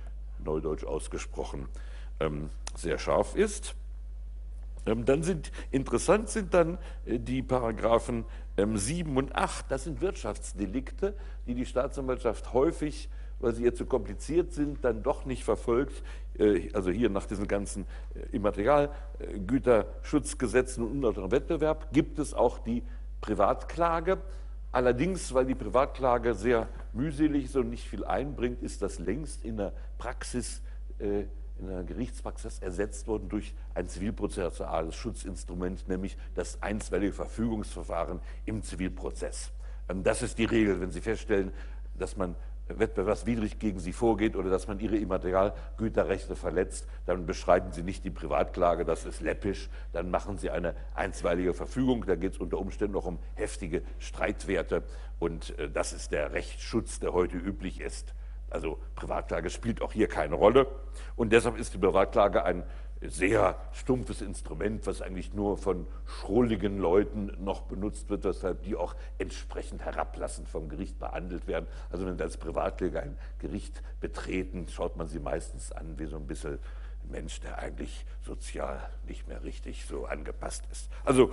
[0.45, 1.69] neudeutsch ausgesprochen,
[2.19, 3.77] ähm, sehr scharf ist.
[4.87, 8.25] Ähm, dann sind interessant sind dann äh, die Paragraphen
[8.57, 9.67] 7 ähm, und 8.
[9.69, 11.15] Das sind Wirtschaftsdelikte,
[11.47, 13.09] die die Staatsanwaltschaft häufig,
[13.41, 16.03] weil sie ihr zu kompliziert sind, dann doch nicht verfolgt.
[16.39, 22.83] Äh, also hier nach diesen ganzen äh, Immaterialgüterschutzgesetzen und unlauterem Wettbewerb gibt es auch die
[23.21, 24.17] Privatklage.
[24.73, 29.57] Allerdings, weil die Privatklage sehr mühselig ist und nicht viel einbringt, ist das längst in
[29.57, 30.61] der Praxis
[31.59, 39.53] in der Gerichtspraxis ersetzt worden durch ein zivilprozessuales Schutzinstrument, nämlich das einstweilige Verfügungsverfahren im Zivilprozess.
[39.89, 41.53] Ähm, das ist die Regel, wenn Sie feststellen,
[41.99, 42.35] dass man
[42.69, 48.11] wettbewerbswidrig gegen Sie vorgeht oder dass man Ihre Immaterialgüterrechte verletzt, dann beschreiben Sie nicht die
[48.11, 52.97] Privatklage, das ist läppisch, dann machen Sie eine einstweilige Verfügung, da geht es unter Umständen
[52.97, 54.83] auch um heftige Streitwerte
[55.19, 58.15] und äh, das ist der Rechtsschutz, der heute üblich ist.
[58.51, 60.67] Also Privatklage spielt auch hier keine Rolle.
[61.17, 62.65] Und deshalb ist die Privatklage ein
[63.03, 68.95] sehr stumpfes Instrument, was eigentlich nur von schrulligen Leuten noch benutzt wird, weshalb die auch
[69.19, 71.67] entsprechend herablassend vom Gericht behandelt werden.
[71.91, 76.17] Also wenn Sie als Privatkläger ein Gericht betreten, schaut man sie meistens an wie so
[76.17, 76.59] ein bisschen
[77.11, 80.91] Mensch, der eigentlich sozial nicht mehr richtig so angepasst ist.
[81.05, 81.31] Also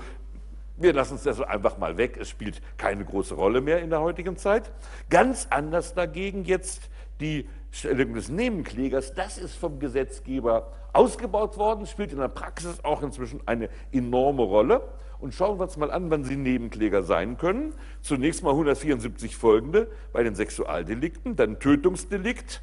[0.76, 2.18] wir lassen es also einfach mal weg.
[2.20, 4.72] Es spielt keine große Rolle mehr in der heutigen Zeit.
[5.10, 12.12] Ganz anders dagegen jetzt die Stellung des Nebenklägers, das ist vom Gesetzgeber ausgebaut worden, spielt
[12.12, 14.82] in der Praxis auch inzwischen eine enorme Rolle.
[15.20, 17.74] Und schauen wir uns mal an, wann sie Nebenkläger sein können.
[18.02, 22.62] Zunächst mal 174 folgende bei den Sexualdelikten, dann Tötungsdelikt,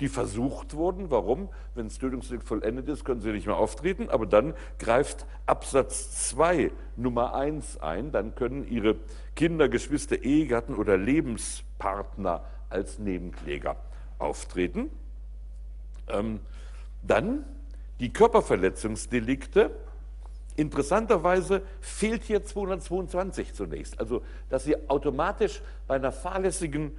[0.00, 1.10] die versucht wurden.
[1.10, 1.48] Warum?
[1.74, 4.08] Wenn das Tötungsdelikt vollendet ist, können sie nicht mehr auftreten.
[4.08, 8.12] Aber dann greift Absatz 2 Nummer 1 ein.
[8.12, 8.96] Dann können ihre
[9.34, 13.76] Kinder, Geschwister, Ehegatten oder Lebenspartner als Nebenkläger
[14.18, 14.90] auftreten.
[16.08, 16.40] Ähm,
[17.02, 17.44] dann
[18.00, 19.70] die Körperverletzungsdelikte,
[20.56, 24.00] Interessanterweise fehlt hier 222 zunächst.
[24.00, 26.96] Also, dass Sie automatisch bei einer fahrlässigen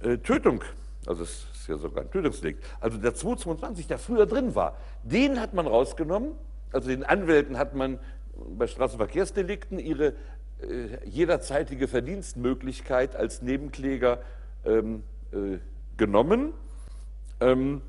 [0.00, 0.64] äh, Tötung,
[1.06, 5.38] also es ist ja sogar ein Tötungsdelikt, also der 222, der früher drin war, den
[5.38, 6.32] hat man rausgenommen.
[6.72, 7.98] Also den Anwälten hat man
[8.56, 10.14] bei Straßenverkehrsdelikten ihre
[10.62, 14.20] äh, jederzeitige Verdienstmöglichkeit als Nebenkläger
[14.68, 15.02] ähm,
[15.32, 15.58] äh,
[15.96, 16.52] genommen.
[17.40, 17.82] Ähm,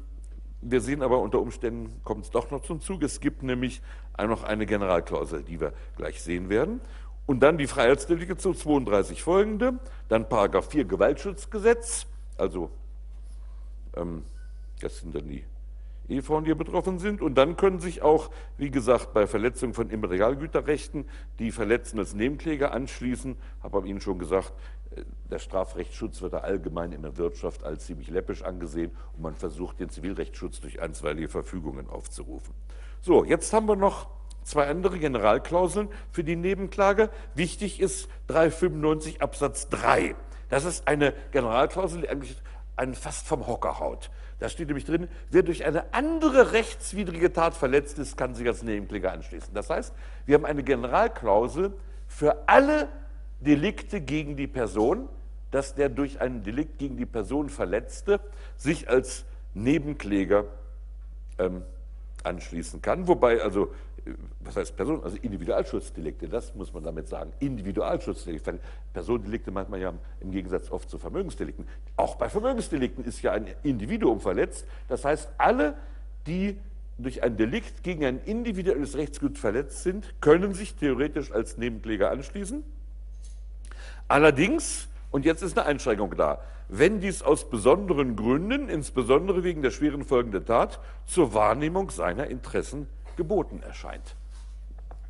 [0.61, 3.03] wir sehen aber unter Umständen kommt es doch noch zum Zug.
[3.03, 3.81] Es gibt nämlich
[4.17, 6.81] noch eine Generalklausel, die wir gleich sehen werden.
[7.25, 12.71] Und dann die Freiheitsdelikte zu 32 folgende, dann Paragraph 4 Gewaltschutzgesetz, also
[13.95, 14.23] ähm,
[14.81, 15.43] das sind dann die
[16.09, 17.21] Ehefrauen, die betroffen sind.
[17.21, 21.05] Und dann können sich auch, wie gesagt, bei Verletzung von Immaterialgüterrechten
[21.37, 23.35] die Verletzten als Nebenkläger anschließen.
[23.57, 24.53] Ich habe Ihnen schon gesagt,
[25.29, 29.89] der Strafrechtsschutz wird allgemein in der Wirtschaft als ziemlich läppisch angesehen und man versucht, den
[29.89, 32.53] Zivilrechtsschutz durch einstweilige Verfügungen aufzurufen.
[33.01, 34.07] So, jetzt haben wir noch
[34.43, 37.09] zwei andere Generalklauseln für die Nebenklage.
[37.35, 40.15] Wichtig ist 395 Absatz 3.
[40.49, 42.35] Das ist eine Generalklausel, die eigentlich
[42.75, 44.09] einen fast vom Hocker haut.
[44.39, 48.63] Da steht nämlich drin, wer durch eine andere rechtswidrige Tat verletzt ist, kann sich als
[48.63, 49.53] Nebenkläger anschließen.
[49.53, 49.93] Das heißt,
[50.25, 51.73] wir haben eine Generalklausel
[52.07, 52.87] für alle
[53.41, 55.07] Delikte gegen die Person,
[55.51, 58.19] dass der durch einen Delikt gegen die Person Verletzte
[58.57, 60.45] sich als Nebenkläger
[61.37, 61.63] ähm,
[62.23, 63.07] anschließen kann.
[63.07, 63.69] Wobei also
[64.39, 67.31] was heißt Person, also Individualschutzdelikte, das muss man damit sagen.
[67.39, 68.59] Individualschutzdelikte.
[68.93, 71.67] Personendelikte meint man ja im Gegensatz oft zu Vermögensdelikten.
[71.95, 74.65] Auch bei Vermögensdelikten ist ja ein Individuum verletzt.
[74.87, 75.75] Das heißt, alle,
[76.27, 76.57] die
[76.97, 82.63] durch ein Delikt gegen ein individuelles Rechtsgut verletzt sind, können sich theoretisch als Nebenkläger anschließen.
[84.09, 89.69] Allerdings, und jetzt ist eine Einschränkung da, wenn dies aus besonderen Gründen, insbesondere wegen der
[89.69, 94.15] schweren Folgen der Tat, zur Wahrnehmung seiner Interessen geboten erscheint.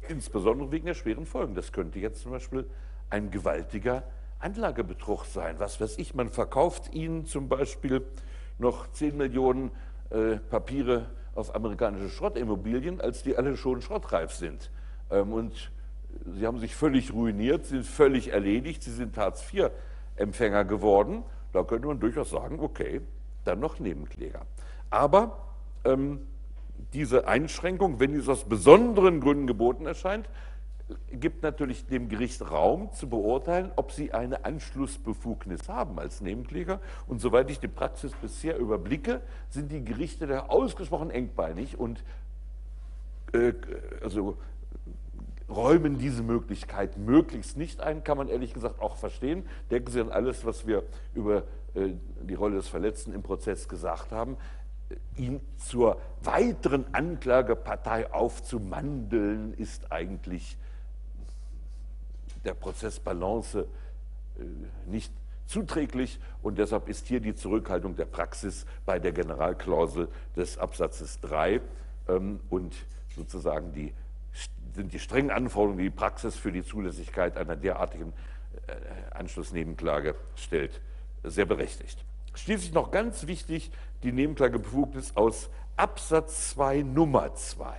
[0.10, 1.56] Insbesondere wegen der schweren Folgen.
[1.56, 2.66] Das könnte jetzt zum Beispiel
[3.10, 4.04] ein gewaltiger
[4.40, 5.56] Anlagebetrug sein.
[5.60, 8.06] Was weiß ich, man verkauft Ihnen zum Beispiel
[8.58, 9.72] noch 10 Millionen
[10.10, 14.72] äh, Papiere auf amerikanische Schrottimmobilien, als die alle schon schrottreif sind.
[15.10, 15.72] Ähm, und
[16.26, 21.24] Sie haben sich völlig ruiniert, sind völlig erledigt, Sie sind Hartz-IV-Empfänger geworden.
[21.54, 23.02] Da könnte man durchaus sagen, okay,
[23.46, 24.42] dann noch Nebenkläger.
[24.90, 25.38] Aber
[25.84, 26.20] ähm,
[26.94, 30.30] diese Einschränkung, wenn dies aus besonderen Gründen geboten erscheint,
[31.12, 36.80] gibt natürlich dem Gericht Raum zu beurteilen, ob sie eine Anschlussbefugnis haben als Nebenkläger.
[37.08, 42.04] Und soweit ich die Praxis bisher überblicke, sind die Gerichte da ausgesprochen engbeinig und
[43.34, 43.54] äh,
[44.02, 44.38] also
[45.50, 49.46] räumen diese Möglichkeit möglichst nicht ein, kann man ehrlich gesagt auch verstehen.
[49.72, 50.84] Denken Sie an alles, was wir
[51.16, 54.38] über äh, die Rolle des Verletzten im Prozess gesagt haben
[55.16, 60.58] ihn zur weiteren Anklagepartei aufzumandeln, ist eigentlich
[62.46, 63.68] der Prozessbalance
[64.40, 64.44] äh,
[64.90, 65.14] nicht
[65.46, 71.62] zuträglich und deshalb ist hier die Zurückhaltung der Praxis bei der Generalklausel des Absatzes 3
[72.08, 72.76] ähm, und
[73.16, 73.94] sozusagen die,
[74.80, 78.14] sind die strengen Anforderungen, die die Praxis für die Zulässigkeit einer derartigen
[78.68, 80.80] äh, Anschlussnebenklage stellt,
[81.26, 82.06] sehr berechtigt.
[82.34, 83.72] Schließlich noch ganz wichtig
[84.04, 87.74] die Nebenklagebefugnis aus Absatz 2 Nummer 2.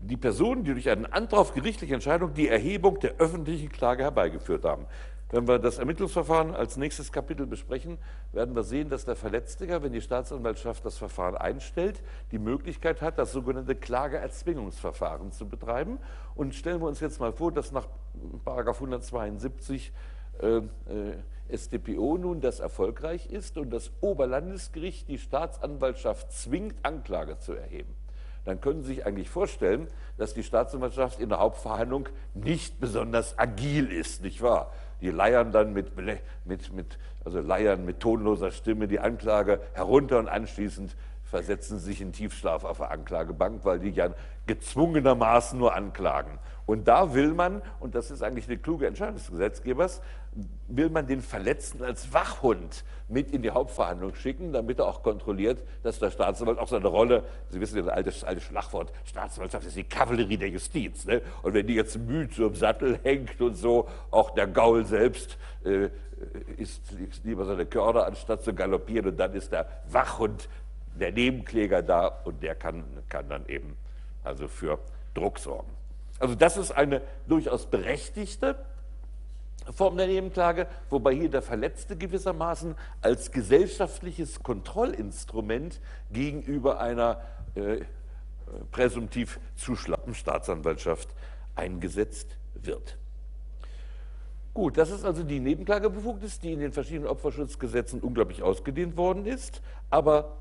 [0.00, 4.64] Die Personen, die durch einen Antrag auf gerichtliche Entscheidung die Erhebung der öffentlichen Klage herbeigeführt
[4.64, 4.86] haben.
[5.28, 7.98] Wenn wir das Ermittlungsverfahren als nächstes Kapitel besprechen,
[8.32, 13.18] werden wir sehen, dass der Verletzte, wenn die Staatsanwaltschaft das Verfahren einstellt, die Möglichkeit hat,
[13.18, 15.98] das sogenannte Klageerzwingungsverfahren zu betreiben.
[16.36, 17.88] Und stellen wir uns jetzt mal vor, dass nach
[18.44, 19.92] 172
[20.40, 20.66] äh, äh,
[21.52, 27.94] StPO nun das erfolgreich ist und das Oberlandesgericht die Staatsanwaltschaft zwingt, Anklage zu erheben,
[28.44, 33.90] dann können Sie sich eigentlich vorstellen, dass die Staatsanwaltschaft in der Hauptverhandlung nicht besonders agil
[33.90, 34.72] ist, nicht wahr?
[35.00, 40.28] Die leiern dann mit, mit, mit, also leiern mit tonloser Stimme die Anklage herunter und
[40.28, 44.10] anschließend versetzen sich in Tiefschlaf auf der Anklagebank, weil die ja
[44.46, 46.38] gezwungenermaßen nur anklagen.
[46.66, 50.02] Und da will man, und das ist eigentlich eine kluge Entscheidung des Gesetzgebers,
[50.68, 55.62] will man den Verletzten als Wachhund mit in die Hauptverhandlung schicken, damit er auch kontrolliert,
[55.82, 59.76] dass der Staatsanwalt auch seine Rolle, Sie wissen ja das alte, alte Schlagwort, Staatsanwaltschaft ist
[59.76, 61.06] die Kavallerie der Justiz.
[61.06, 61.22] Ne?
[61.42, 65.38] Und wenn die jetzt müde so im Sattel hängt und so, auch der Gaul selbst
[65.64, 65.88] äh,
[66.56, 69.10] ist, ist lieber seine Körner, anstatt zu galoppieren.
[69.10, 70.48] Und dann ist der Wachhund,
[70.98, 73.76] der Nebenkläger da und der kann, kann dann eben
[74.24, 74.78] also für
[75.14, 75.70] Druck sorgen.
[76.18, 78.56] Also das ist eine durchaus berechtigte
[79.72, 85.80] Form der Nebenklage, wobei hier der Verletzte gewissermaßen als gesellschaftliches Kontrollinstrument
[86.12, 87.20] gegenüber einer
[87.54, 87.80] äh,
[88.70, 91.08] präsumtiv zu schlappen Staatsanwaltschaft
[91.56, 92.96] eingesetzt wird.
[94.54, 99.60] Gut, das ist also die Nebenklagebefugnis, die in den verschiedenen Opferschutzgesetzen unglaublich ausgedehnt worden ist.
[99.90, 100.38] Aber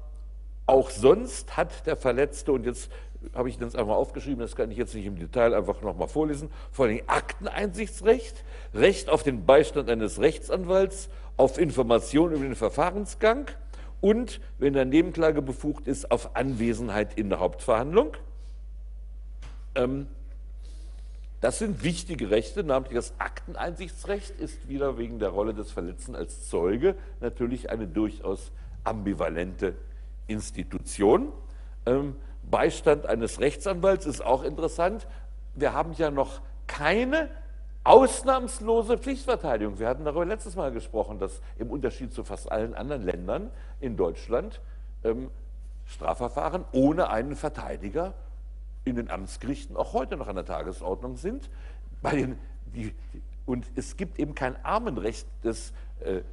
[0.66, 2.90] auch sonst hat der Verletzte, und jetzt
[3.34, 6.50] habe ich das einmal aufgeschrieben, das kann ich jetzt nicht im Detail einfach nochmal vorlesen,
[6.72, 13.48] vor allem Akteneinsichtsrecht, Recht auf den Beistand eines Rechtsanwalts, auf Information über den Verfahrensgang
[14.02, 18.16] und, wenn der Nebenklage befugt ist, auf Anwesenheit in der Hauptverhandlung.
[19.76, 20.08] Ähm,
[21.42, 26.50] das sind wichtige Rechte, namentlich das Akteneinsichtsrecht ist wieder wegen der Rolle des Verletzten als
[26.50, 28.52] Zeuge natürlich eine durchaus
[28.84, 29.76] ambivalente
[30.28, 31.32] Institution.
[31.86, 35.08] Ähm, Beistand eines Rechtsanwalts ist auch interessant.
[35.56, 37.30] Wir haben ja noch keine
[37.84, 39.80] ausnahmslose Pflichtverteidigung.
[39.80, 43.96] Wir hatten darüber letztes Mal gesprochen, dass im Unterschied zu fast allen anderen Ländern in
[43.96, 44.60] Deutschland
[45.04, 45.30] ähm,
[45.86, 48.14] Strafverfahren ohne einen Verteidiger
[48.86, 51.50] in den Amtsgerichten auch heute noch an der Tagesordnung sind.
[52.02, 52.38] Bei den,
[52.74, 52.94] die,
[53.46, 55.74] und es gibt eben kein Armenrecht des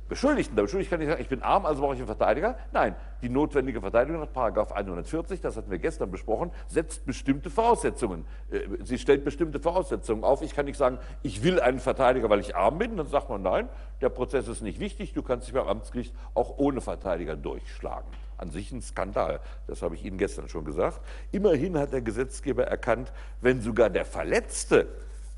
[0.09, 0.57] Beschuldigten.
[0.57, 2.57] Der Beschuldigte kann nicht sagen, ich bin arm, also brauche ich einen Verteidiger.
[2.73, 8.27] Nein, die notwendige Verteidigung nach Paragraph 140, das hatten wir gestern besprochen, setzt bestimmte Voraussetzungen.
[8.51, 10.43] Äh, sie stellt bestimmte Voraussetzungen auf.
[10.43, 12.97] Ich kann nicht sagen, ich will einen Verteidiger, weil ich arm bin.
[12.97, 13.69] Dann sagt man, nein,
[14.01, 18.09] der Prozess ist nicht wichtig, du kannst dich beim Amtsgericht auch ohne Verteidiger durchschlagen.
[18.37, 21.01] An sich ein Skandal, das habe ich Ihnen gestern schon gesagt.
[21.31, 24.89] Immerhin hat der Gesetzgeber erkannt, wenn sogar der Verletzte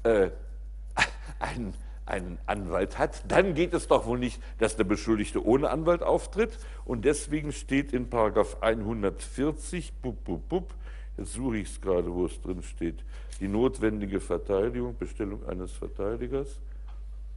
[0.02, 0.30] äh,
[1.38, 1.74] einen
[2.06, 6.58] einen Anwalt hat, dann geht es doch wohl nicht, dass der Beschuldigte ohne Anwalt auftritt.
[6.84, 10.74] Und deswegen steht in Paragraph 140, bup, bup, bup,
[11.16, 13.04] jetzt suche ich es gerade, wo es drin steht,
[13.40, 16.60] die notwendige Verteidigung, Bestellung eines Verteidigers.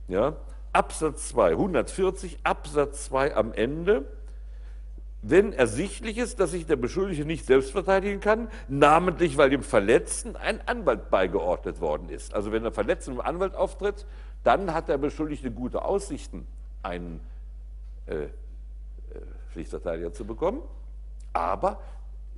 [0.07, 0.35] Ja,
[0.73, 4.05] Absatz 2, 140, Absatz 2 am Ende
[5.21, 10.35] wenn ersichtlich ist, dass sich der Beschuldigte nicht selbst verteidigen kann, namentlich weil dem Verletzten
[10.35, 12.33] ein Anwalt beigeordnet worden ist.
[12.33, 14.05] Also wenn der Verletzte mit Anwalt auftritt,
[14.43, 16.47] dann hat der Beschuldigte gute Aussichten,
[16.83, 17.19] einen
[18.05, 18.29] äh, äh,
[19.51, 20.61] Pflichtverteidiger zu bekommen.
[21.33, 21.79] Aber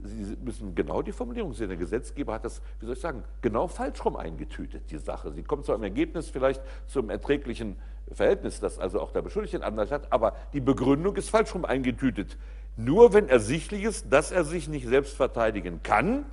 [0.02, 1.68] Sie müssen genau die Formulierung sehen.
[1.68, 5.32] Der Gesetzgeber hat das, wie soll ich sagen, genau falsch rum eingetütet, die Sache.
[5.34, 7.76] Sie kommt zu einem Ergebnis vielleicht zum erträglichen
[8.12, 11.66] Verhältnis, das also auch der Beschuldigte einen Anwalt hat, aber die Begründung ist falsch rum
[11.66, 12.38] eingetütet.
[12.78, 16.26] Nur wenn ersichtlich ist, dass er sich nicht selbst verteidigen kann,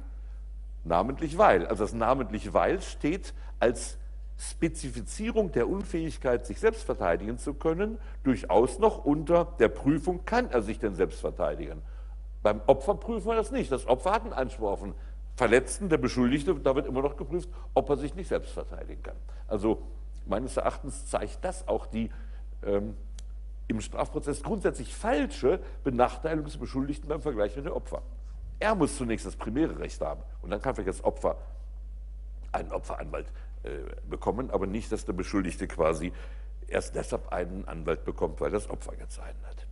[0.85, 1.67] namentlich weil.
[1.67, 3.99] Also das namentlich weil steht als
[4.39, 10.63] Spezifizierung der Unfähigkeit, sich selbst verteidigen zu können, durchaus noch unter der Prüfung, kann er
[10.63, 11.83] sich denn selbst verteidigen.
[12.43, 13.73] Beim Opfer prüfen wir das nicht.
[13.73, 14.95] Das Opfer hat einen Anspruch auf einen
[15.37, 19.17] Verletzten, der Beschuldigte, da wird immer noch geprüft, ob er sich nicht selbst verteidigen kann.
[19.49, 19.83] Also
[20.27, 22.11] meines Erachtens zeigt das auch die
[22.65, 22.95] ähm,
[23.69, 28.03] im Strafprozess grundsätzlich falsche Benachteiligung des Beschuldigten beim Vergleich mit dem Opfer.
[28.59, 31.37] Er muss zunächst das primäre Recht haben und dann kann vielleicht das Opfer
[32.53, 33.27] einen Opferanwalt
[34.09, 36.13] bekommen, aber nicht, dass der Beschuldigte quasi
[36.69, 39.67] erst deshalb einen Anwalt bekommt, weil das Opfer einen hat.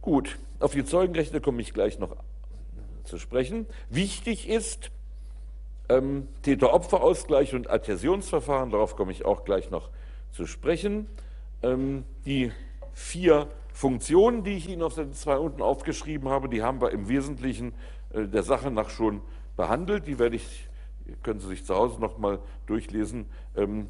[0.00, 2.16] Gut, auf die Zeugenrechte komme ich gleich noch
[3.04, 3.66] zu sprechen.
[3.90, 4.90] Wichtig ist
[5.88, 9.90] ähm, Täter-Opfer-Ausgleich und Adhäsionsverfahren, darauf komme ich auch gleich noch
[10.32, 11.06] zu sprechen.
[11.62, 12.52] Ähm, die
[12.92, 17.08] vier Funktionen, die ich Ihnen auf Seite 2 unten aufgeschrieben habe, die haben wir im
[17.08, 17.74] Wesentlichen
[18.12, 19.20] äh, der Sache nach schon
[19.56, 20.06] behandelt.
[20.06, 20.68] Die werde ich,
[21.22, 23.26] können Sie sich zu Hause nochmal durchlesen.
[23.56, 23.88] Ähm,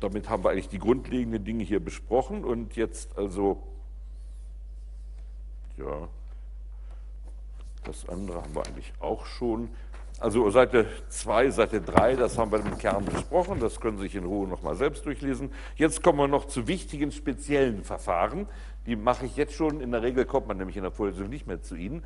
[0.00, 3.62] damit haben wir eigentlich die grundlegenden Dinge hier besprochen und jetzt also,
[5.76, 6.08] ja,
[7.84, 9.70] das andere haben wir eigentlich auch schon.
[10.18, 14.14] Also Seite 2, Seite 3, das haben wir im Kern besprochen, das können Sie sich
[14.14, 15.50] in Ruhe nochmal selbst durchlesen.
[15.76, 18.48] Jetzt kommen wir noch zu wichtigen speziellen Verfahren.
[18.86, 21.46] Die mache ich jetzt schon, in der Regel kommt man nämlich in der Vorlesung nicht
[21.46, 22.02] mehr zu Ihnen,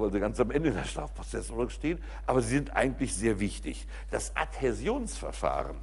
[0.00, 3.86] weil sie ganz am Ende der Strafprozessordnung stehen, aber sie sind eigentlich sehr wichtig.
[4.10, 5.76] Das Adhäsionsverfahren,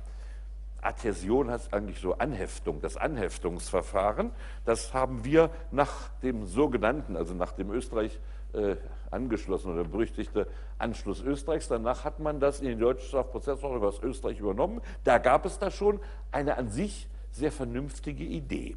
[0.82, 4.32] Adhäsion heißt eigentlich so Anheftung, das Anheftungsverfahren,
[4.66, 8.20] das haben wir nach dem sogenannten, also nach dem Österreich
[8.54, 8.76] äh,
[9.12, 11.68] angeschlossen oder berüchtigte Anschluss Österreichs.
[11.68, 14.82] Danach hat man das in die deutsche Strafprozessordnung aus Österreich übernommen.
[15.04, 16.00] Da gab es da schon
[16.32, 18.76] eine an sich sehr vernünftige Idee.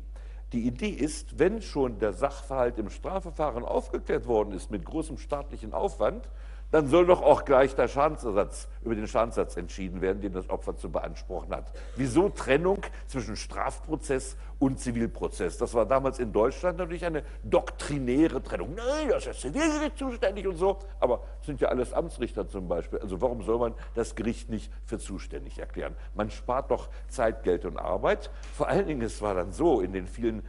[0.53, 5.73] Die Idee ist, wenn schon der Sachverhalt im Strafverfahren aufgeklärt worden ist mit großem staatlichen
[5.73, 6.29] Aufwand,
[6.71, 10.77] dann soll doch auch gleich der Schadensersatz über den Schadensersatz entschieden werden, den das Opfer
[10.77, 11.73] zu beanspruchen hat.
[11.97, 15.59] Wieso Trennung zwischen Strafprozess und Zivilprozess?
[15.59, 18.75] Das war damals in Deutschland natürlich eine doktrinäre Trennung.
[18.75, 20.79] Nein, das ist Zivilgericht zuständig und so.
[21.01, 23.01] Aber sind ja alles Amtsrichter zum Beispiel.
[23.01, 25.97] Also warum soll man das Gericht nicht für zuständig erklären?
[26.15, 28.31] Man spart doch Zeit, Geld und Arbeit.
[28.55, 30.43] Vor allen Dingen, es war dann so in den vielen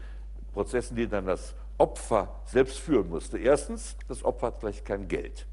[0.53, 3.39] Prozessen, die dann das Opfer selbst führen musste.
[3.39, 5.47] Erstens, das Opfer hat vielleicht kein Geld.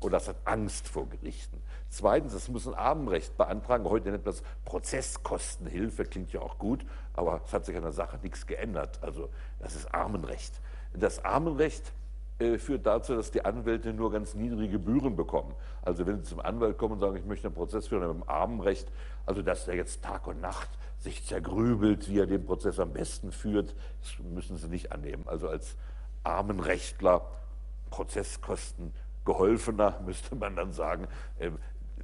[0.00, 1.62] Oder es hat Angst vor Gerichten.
[1.88, 3.84] Zweitens, es muss ein Armenrecht beantragen.
[3.84, 7.92] Heute nennt man das Prozesskostenhilfe, klingt ja auch gut, aber es hat sich an der
[7.92, 8.98] Sache nichts geändert.
[9.02, 9.28] Also
[9.58, 10.60] das ist Armenrecht.
[10.94, 11.92] Das Armenrecht
[12.38, 15.54] äh, führt dazu, dass die Anwälte nur ganz niedrige Gebühren bekommen.
[15.82, 18.28] Also wenn Sie zum Anwalt kommen und sagen, ich möchte einen Prozess führen mit dem
[18.28, 18.90] Armenrecht,
[19.26, 23.32] also dass der jetzt Tag und Nacht sich zergrübelt, wie er den Prozess am besten
[23.32, 25.24] führt, das müssen Sie nicht annehmen.
[25.26, 25.76] Also als
[26.24, 27.26] Armenrechtler,
[27.90, 28.92] Prozesskosten
[29.30, 31.06] geholfener, müsste man dann sagen,
[31.38, 31.58] ähm,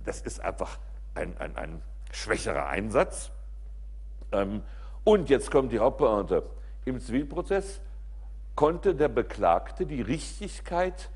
[0.05, 0.79] das ist einfach
[1.14, 3.31] ein, ein, ein schwächerer Einsatz.
[4.33, 4.62] Ähm,
[5.05, 6.45] und jetzt kommt die Hauptbeamte.
[6.85, 7.81] Im Zivilprozess
[8.55, 11.11] konnte der Beklagte die Richtigkeit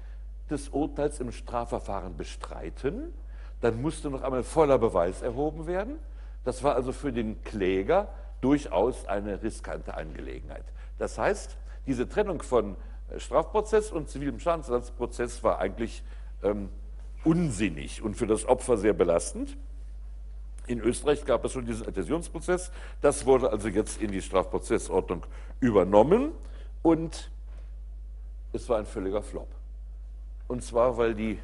[0.50, 3.14] des Urteils im Strafverfahren bestreiten.
[3.60, 5.98] Dann musste noch einmal voller Beweis erhoben werden.
[6.44, 8.08] Das war also für den Kläger
[8.40, 10.64] durchaus eine riskante Angelegenheit.
[10.98, 11.56] Das heißt,
[11.86, 12.76] diese Trennung von
[13.18, 16.02] Strafprozess und zivilem Schadensersatzprozess war eigentlich
[16.42, 16.68] ähm,
[17.24, 19.56] unsinnig und für das Opfer sehr belastend.
[20.66, 22.70] In Österreich gab es schon diesen Adhäsionsprozess.
[23.00, 25.26] Das wurde also jetzt in die Strafprozessordnung
[25.58, 26.32] übernommen
[26.82, 27.30] und
[28.52, 29.48] es war ein völliger Flop.
[30.46, 31.38] Und zwar, weil die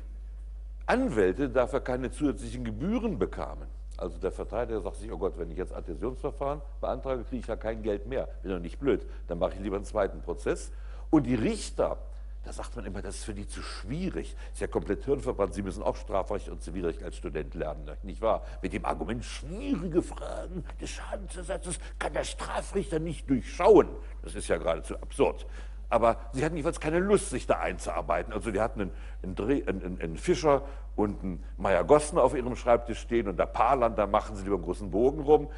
[0.87, 3.67] Anwälte dafür keine zusätzlichen Gebühren bekamen.
[3.97, 7.57] Also der Verteidiger sagt sich, oh Gott, wenn ich jetzt Adhäsionsverfahren beantrage, kriege ich ja
[7.57, 8.29] kein Geld mehr.
[8.43, 9.07] Bin doch nicht blöd.
[9.27, 10.71] Dann mache ich lieber einen zweiten Prozess.
[11.11, 11.99] Und die Richter,
[12.45, 14.35] da sagt man immer, das ist für die zu schwierig.
[14.35, 15.55] Das ist ja komplett hirnverbrannt.
[15.55, 18.43] Sie müssen auch Strafrecht und Zivilrecht als Student lernen, nicht wahr?
[18.63, 23.89] Mit dem Argument, schwierige Fragen des Schadensersatzes kann der Strafrichter nicht durchschauen.
[24.23, 25.47] Das ist ja geradezu absurd.
[25.89, 28.33] Aber sie hatten jedenfalls keine Lust, sich da einzuarbeiten.
[28.33, 28.93] Also die hatten einen,
[29.39, 30.63] einen, einen, einen Fischer
[30.97, 34.57] und einen Meier Gossner auf ihrem Schreibtisch stehen und der Paarland, da machen sie lieber
[34.57, 35.49] einen großen Bogen rum.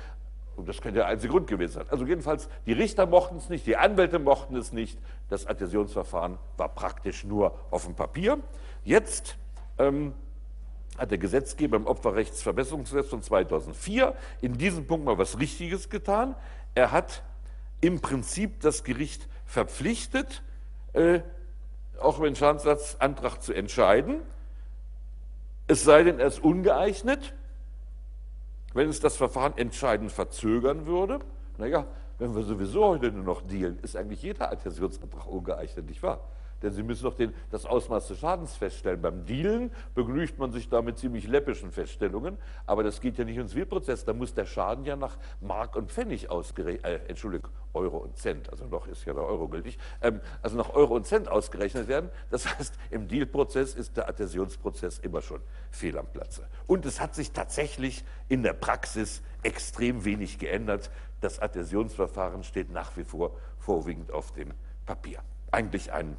[0.58, 1.86] Und das könnte der einzige Grund gewesen sein.
[1.88, 4.98] Also jedenfalls, die Richter mochten es nicht, die Anwälte mochten es nicht.
[5.28, 8.38] Das Adhäsionsverfahren war praktisch nur auf dem Papier.
[8.84, 9.36] Jetzt
[9.78, 10.14] ähm,
[10.98, 16.34] hat der Gesetzgeber im Opferrechtsverbesserungsgesetz von 2004 in diesem Punkt mal was Richtiges getan.
[16.74, 17.22] Er hat
[17.80, 20.42] im Prinzip das Gericht verpflichtet,
[20.92, 21.20] äh,
[22.00, 24.22] auch über den Schadensersatzantrag zu entscheiden,
[25.68, 27.34] es sei denn, er ist ungeeignet,
[28.74, 31.18] wenn es das Verfahren entscheidend verzögern würde,
[31.56, 31.86] naja,
[32.18, 36.20] wenn wir sowieso heute nur noch dealen, ist eigentlich jeder Adhäsionsantrag ungeeignet, nicht wahr?
[36.62, 39.00] Denn Sie müssen doch den, das Ausmaß des Schadens feststellen.
[39.00, 42.36] Beim Dealen begnügt man sich da mit ziemlich läppischen Feststellungen,
[42.66, 44.04] aber das geht ja nicht ins Zivilprozess.
[44.04, 48.50] Da muss der Schaden ja nach Mark und Pfennig ausgerechnet, äh, Entschuldigung, Euro und Cent,
[48.50, 52.10] also noch ist ja der Euro gültig, ähm, also nach Euro und Cent ausgerechnet werden.
[52.30, 55.40] Das heißt, im Dealprozess ist der Adhäsionsprozess immer schon
[55.70, 56.48] fehl am Platze.
[56.66, 60.90] Und es hat sich tatsächlich in der Praxis extrem wenig geändert.
[61.20, 64.52] Das Adhäsionsverfahren steht nach wie vor vorwiegend auf dem
[64.86, 65.20] Papier.
[65.50, 66.16] Eigentlich ein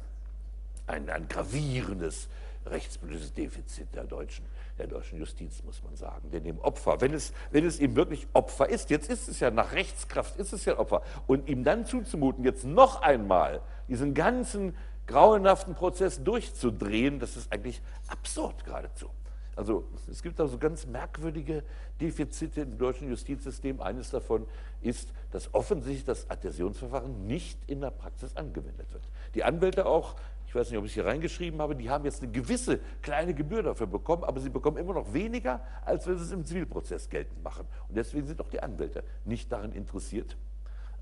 [0.90, 2.28] ein, ein gravierendes
[2.66, 4.44] rechtspolitisches Defizit der deutschen,
[4.78, 6.30] der deutschen Justiz, muss man sagen.
[6.30, 9.50] Denn dem Opfer, wenn es, wenn es ihm wirklich Opfer ist, jetzt ist es ja
[9.50, 14.76] nach Rechtskraft, ist es ja Opfer, und ihm dann zuzumuten, jetzt noch einmal diesen ganzen
[15.06, 19.10] grauenhaften Prozess durchzudrehen, das ist eigentlich absurd geradezu.
[19.56, 21.64] Also es gibt also ganz merkwürdige
[22.00, 23.80] Defizite im deutschen Justizsystem.
[23.80, 24.46] Eines davon
[24.80, 29.02] ist, dass offensichtlich das Adhäsionsverfahren nicht in der Praxis angewendet wird.
[29.34, 30.14] Die Anwälte auch
[30.50, 33.62] ich weiß nicht, ob ich hier reingeschrieben habe, die haben jetzt eine gewisse kleine Gebühr
[33.62, 37.40] dafür bekommen, aber sie bekommen immer noch weniger, als wenn sie es im Zivilprozess geltend
[37.44, 37.68] machen.
[37.86, 40.36] Und deswegen sind auch die Anwälte nicht daran interessiert.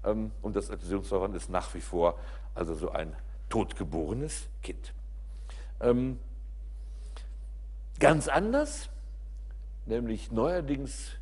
[0.04, 2.18] Ähm, und das Adhäsionsverfahren ist nach wie vor
[2.54, 3.16] also so ein
[3.48, 4.92] totgeborenes Kind.
[5.80, 6.18] Ähm,
[7.98, 8.90] ganz anders,
[9.86, 11.12] nämlich neuerdings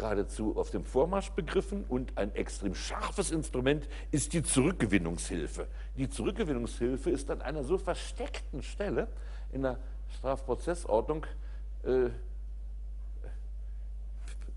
[0.00, 5.66] geradezu auf dem Vormarsch begriffen und ein extrem scharfes Instrument ist die Zurückgewinnungshilfe.
[5.96, 9.08] Die Zurückgewinnungshilfe ist an einer so versteckten Stelle
[9.52, 9.78] in der
[10.16, 11.26] Strafprozessordnung
[11.84, 12.08] äh,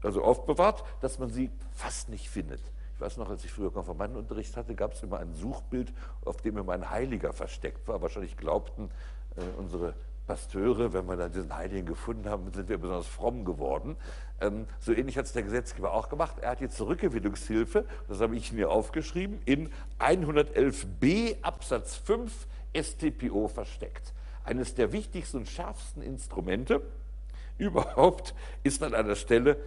[0.01, 2.61] also aufbewahrt, dass man sie fast nicht findet.
[2.95, 6.57] Ich weiß noch, als ich früher Konfirmandenunterricht hatte, gab es immer ein Suchbild, auf dem
[6.57, 8.01] immer ein Heiliger versteckt war.
[8.01, 8.89] Wahrscheinlich glaubten
[9.35, 9.93] äh, unsere
[10.28, 13.97] Pasteure, wenn wir dann diesen Heiligen gefunden haben, sind wir besonders fromm geworden.
[14.41, 16.38] Ähm, so ähnlich hat es der Gesetzgeber auch gemacht.
[16.41, 19.69] Er hat die Zurückgewinnungshilfe, das habe ich mir aufgeschrieben, in
[19.99, 24.13] 111b Absatz 5 StPO versteckt.
[24.43, 26.82] Eines der wichtigsten und schärfsten Instrumente
[27.57, 29.57] überhaupt ist an einer Stelle,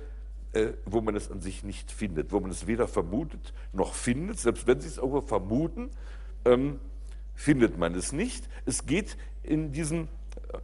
[0.53, 4.39] äh, wo man es an sich nicht findet, wo man es weder vermutet noch findet.
[4.39, 5.91] Selbst wenn Sie es irgendwo vermuten,
[6.45, 6.81] ähm,
[7.35, 8.49] findet man es nicht.
[8.65, 10.09] Es geht in diesen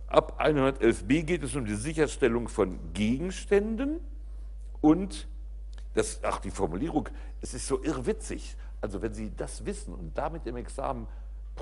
[0.06, 4.00] ab 111b geht es um die Sicherstellung von Gegenständen
[4.80, 5.28] und
[5.94, 7.08] das, ach, die Formulierung,
[7.40, 8.56] es ist so irrwitzig.
[8.80, 11.06] Also wenn Sie das wissen und damit im Examen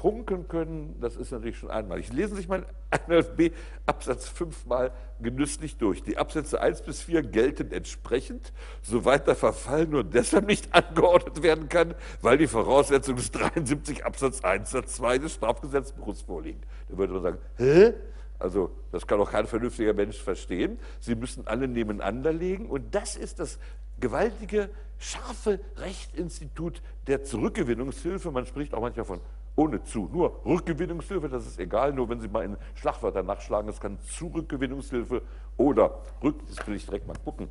[0.01, 2.11] prunken können, das ist natürlich schon einmalig.
[2.11, 3.53] Lesen Sie sich mal 111b
[3.85, 6.03] Absatz 5 mal genüsslich durch.
[6.03, 11.69] Die Absätze 1 bis 4 gelten entsprechend, soweit der Verfall nur deshalb nicht angeordnet werden
[11.69, 16.63] kann, weil die Voraussetzungen des 73 Absatz 1 Satz 2 des Strafgesetzbuches vorliegen.
[16.89, 17.93] Da würde man sagen, hä?
[18.39, 20.79] Also das kann doch kein vernünftiger Mensch verstehen.
[21.01, 23.59] Sie müssen alle nebeneinander legen und das ist das
[24.01, 28.31] gewaltige, scharfe Rechtsinstitut der Zurückgewinnungshilfe.
[28.31, 29.21] Man spricht auch manchmal von
[29.61, 30.09] ohne zu.
[30.11, 35.21] Nur Rückgewinnungshilfe, das ist egal, nur wenn Sie mal in Schlagwörter nachschlagen, es kann Zurückgewinnungshilfe
[35.59, 37.49] oder Rück, das will ich direkt mal gucken,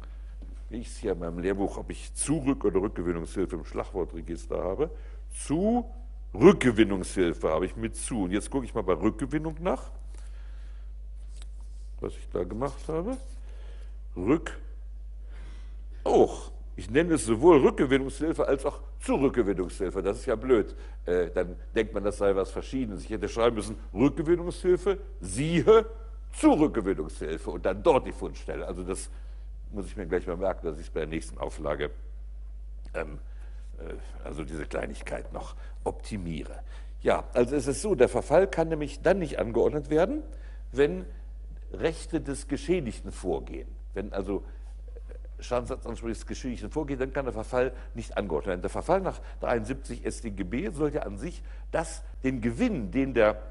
[0.70, 4.90] wie ich es hier in meinem Lehrbuch, ob ich Zurück- oder Rückgewinnungshilfe im Schlagwortregister habe.
[5.46, 5.86] Zu
[6.34, 8.24] Rückgewinnungshilfe habe ich mit zu.
[8.24, 9.92] Und jetzt gucke ich mal bei Rückgewinnung nach,
[12.02, 13.18] was ich da gemacht habe.
[14.16, 14.58] Rück,
[16.04, 20.02] auch ich nenne es sowohl Rückgewinnungshilfe als auch Zurückgewinnungshilfe.
[20.02, 20.74] Das ist ja blöd.
[21.06, 23.04] Äh, dann denkt man, das sei was Verschiedenes.
[23.04, 25.86] Ich hätte schreiben müssen, Rückgewinnungshilfe, siehe
[26.32, 28.66] Zurückgewinnungshilfe und dann dort die Fundstelle.
[28.66, 29.10] Also das
[29.72, 31.92] muss ich mir gleich mal merken, dass ich es bei der nächsten Auflage,
[32.94, 33.20] ähm,
[33.80, 36.64] äh, also diese Kleinigkeit noch optimiere.
[37.02, 40.24] Ja, also es ist so, der Verfall kann nämlich dann nicht angeordnet werden,
[40.72, 41.06] wenn
[41.74, 43.68] Rechte des Geschädigten vorgehen.
[43.94, 44.44] Wenn also
[45.40, 48.62] Schadensersatzansprüche des Geschädigten vorgeht, dann kann der Verfall nicht angeordnet werden.
[48.62, 53.42] Der Verfall nach 73 StGB soll ja an sich das, den Gewinn, den der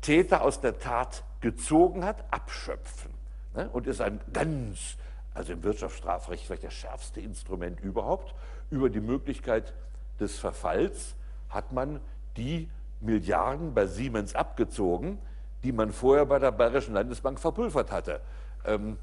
[0.00, 3.10] Täter aus der Tat gezogen hat, abschöpfen.
[3.54, 3.68] Ne?
[3.70, 4.96] Und ist ein ganz,
[5.34, 8.34] also im Wirtschaftsstrafrecht vielleicht das schärfste Instrument überhaupt.
[8.70, 9.74] Über die Möglichkeit
[10.20, 11.14] des Verfalls
[11.48, 12.00] hat man
[12.36, 12.68] die
[13.00, 15.18] Milliarden bei Siemens abgezogen,
[15.62, 18.20] die man vorher bei der Bayerischen Landesbank verpulvert hatte.
[18.64, 18.98] Ähm,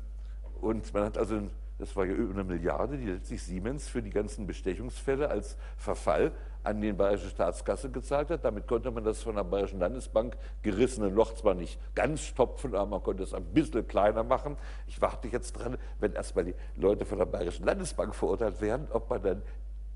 [0.61, 1.41] und man hat also
[1.79, 6.31] das war ja über eine Milliarde, die letztlich Siemens für die ganzen Bestechungsfälle als Verfall
[6.63, 8.45] an die Bayerische Staatskasse gezahlt hat.
[8.45, 12.85] Damit konnte man das von der Bayerischen Landesbank gerissene Loch zwar nicht ganz stopfen, aber
[12.85, 14.55] man konnte es ein bisschen kleiner machen.
[14.87, 19.09] Ich warte jetzt dran, wenn erstmal die Leute von der Bayerischen Landesbank verurteilt werden, ob
[19.09, 19.41] man dann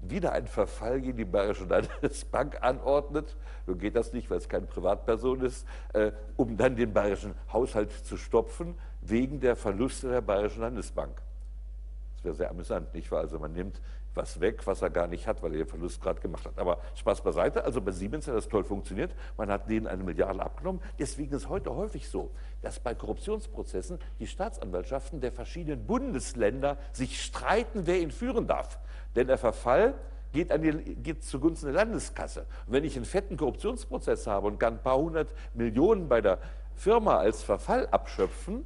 [0.01, 4.67] wieder einen Verfall gegen die Bayerische Landesbank anordnet, nun geht das nicht, weil es keine
[4.67, 10.61] Privatperson ist, äh, um dann den bayerischen Haushalt zu stopfen, wegen der Verluste der Bayerischen
[10.61, 11.21] Landesbank.
[12.17, 13.21] Das wäre sehr amüsant, nicht wahr?
[13.21, 13.79] Also man nimmt
[14.17, 16.57] was weg, was er gar nicht hat, weil er den Verlust gerade gemacht hat.
[16.57, 19.13] Aber Spaß beiseite, also bei Siemens hat das toll funktioniert.
[19.37, 20.81] Man hat denen eine Milliarde abgenommen.
[20.99, 27.83] Deswegen ist heute häufig so, dass bei Korruptionsprozessen die Staatsanwaltschaften der verschiedenen Bundesländer sich streiten,
[27.85, 28.79] wer ihn führen darf.
[29.15, 29.93] Denn der Verfall
[30.33, 32.47] geht, an die, geht zugunsten der Landeskasse.
[32.65, 36.39] Und wenn ich einen fetten Korruptionsprozess habe und kann ein paar hundert Millionen bei der
[36.75, 38.65] Firma als Verfall abschöpfen,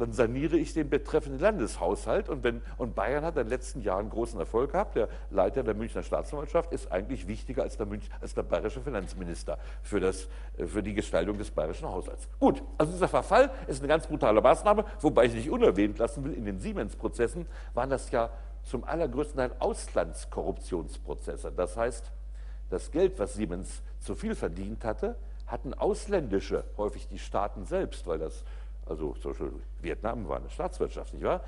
[0.00, 2.28] dann saniere ich den betreffenden Landeshaushalt.
[2.28, 4.96] Und, wenn, und Bayern hat in den letzten Jahren großen Erfolg gehabt.
[4.96, 9.58] Der Leiter der Münchner Staatsanwaltschaft ist eigentlich wichtiger als der, Münch, als der bayerische Finanzminister
[9.82, 10.28] für, das,
[10.66, 12.28] für die Gestaltung des bayerischen Haushalts.
[12.38, 16.32] Gut, also dieser Verfall ist eine ganz brutale Maßnahme, wobei ich nicht unerwähnt lassen will,
[16.34, 18.30] in den Siemens-Prozessen waren das ja
[18.62, 21.52] zum allergrößten Teil Auslandskorruptionsprozesse.
[21.52, 22.10] Das heißt,
[22.68, 28.18] das Geld, was Siemens zu viel verdient hatte, hatten ausländische, häufig die Staaten selbst, weil
[28.18, 28.44] das
[28.90, 31.40] also zum Beispiel Vietnam war eine Staatswirtschaft, nicht wahr?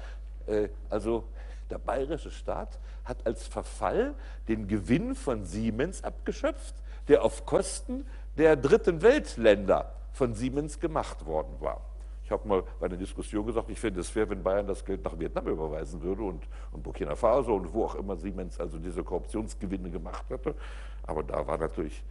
[0.46, 1.24] Äh, also
[1.70, 4.14] der bayerische Staat hat als Verfall
[4.48, 6.74] den Gewinn von Siemens abgeschöpft,
[7.08, 8.06] der auf Kosten
[8.38, 11.80] der dritten Weltländer von Siemens gemacht worden war.
[12.24, 15.04] Ich habe mal bei einer Diskussion gesagt, ich finde es fair, wenn Bayern das Geld
[15.04, 19.02] nach Vietnam überweisen würde und, und Burkina Faso und wo auch immer Siemens also diese
[19.02, 20.54] Korruptionsgewinne gemacht hatte.
[21.02, 22.02] Aber da war natürlich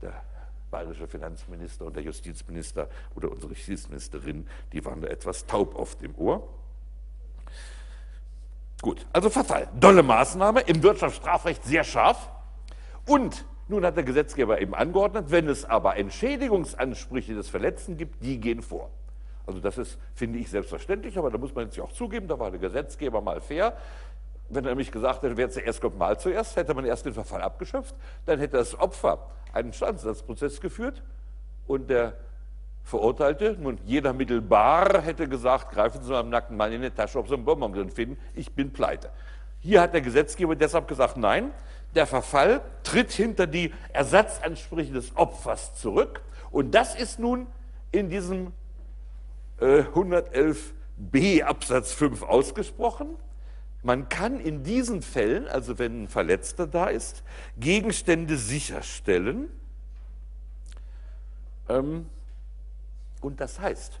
[0.00, 0.22] der
[0.70, 6.14] bayerische Finanzminister und der Justizminister oder unsere Justizministerin, die waren da etwas taub auf dem
[6.16, 6.48] Ohr.
[8.80, 9.68] Gut, also Verfall.
[9.78, 12.30] Dolle Maßnahme, im Wirtschaftsstrafrecht sehr scharf.
[13.06, 18.38] Und nun hat der Gesetzgeber eben angeordnet, wenn es aber Entschädigungsansprüche des Verletzten gibt, die
[18.38, 18.90] gehen vor.
[19.46, 22.38] Also das ist, finde ich, selbstverständlich, aber da muss man jetzt ja auch zugeben, da
[22.38, 23.76] war der Gesetzgeber mal fair.
[24.48, 27.42] Wenn er nämlich gesagt hätte, wer zuerst kommt, mal zuerst, hätte man erst den Verfall
[27.42, 27.94] abgeschöpft,
[28.24, 31.02] dann hätte das Opfer einen Schadensersatzprozess geführt
[31.66, 32.14] und der
[32.84, 37.18] Verurteilte, nun jeder mittelbar hätte gesagt, greifen Sie mal am nackten Mann in die Tasche,
[37.18, 39.10] ob Sie einen Bonbon drin finden, ich bin pleite.
[39.60, 41.50] Hier hat der Gesetzgeber deshalb gesagt, nein,
[41.94, 47.46] der Verfall tritt hinter die Ersatzansprüche des Opfers zurück und das ist nun
[47.92, 48.52] in diesem
[49.60, 53.16] äh, 111b Absatz 5 ausgesprochen.
[53.88, 57.22] Man kann in diesen Fällen, also wenn ein Verletzter da ist,
[57.58, 59.48] Gegenstände sicherstellen.
[61.70, 62.04] Ähm,
[63.22, 63.98] und das heißt,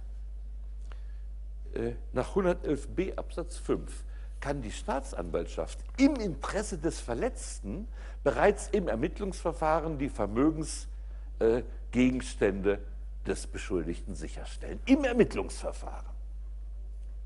[1.72, 4.04] äh, nach 111b Absatz 5
[4.40, 7.88] kann die Staatsanwaltschaft im Interesse des Verletzten
[8.22, 10.86] bereits im Ermittlungsverfahren die Vermögens
[11.38, 11.62] äh,
[13.26, 16.10] des Beschuldigten sicherstellen im Ermittlungsverfahren.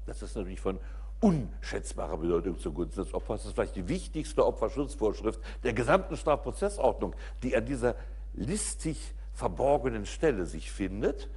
[0.07, 0.79] Das ist natürlich von
[1.23, 3.43] unschätzbarer Bedeutung zugunsten des Opfers.
[3.43, 7.95] Das ist vielleicht die wichtigste Opferschutzvorschrift der gesamten Strafprozessordnung, die an dieser
[8.35, 11.31] listig verborgenen Stelle sich findet.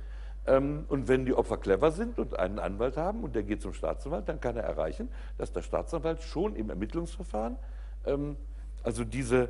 [0.48, 3.74] Ähm, und wenn die Opfer clever sind und einen Anwalt haben und der geht zum
[3.74, 5.08] Staatsanwalt, dann kann er erreichen,
[5.38, 7.58] dass der Staatsanwalt schon im Ermittlungsverfahren
[8.06, 8.38] ähm,
[8.84, 9.50] also diese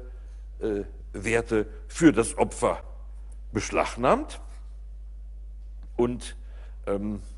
[0.59, 0.83] äh,
[1.13, 2.81] Werte für das Opfer
[3.51, 4.41] beschlagnahmt
[5.95, 6.35] und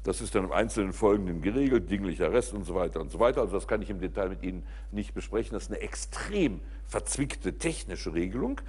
[0.04, 3.42] das ist dann im Einzelnen folgenden geregelt, dinglicher Arrest und so weiter und so weiter.
[3.42, 5.54] Also das kann ich im Detail mit Ihnen nicht besprechen.
[5.54, 8.60] Das ist eine extrem verzwickte technische Regelung.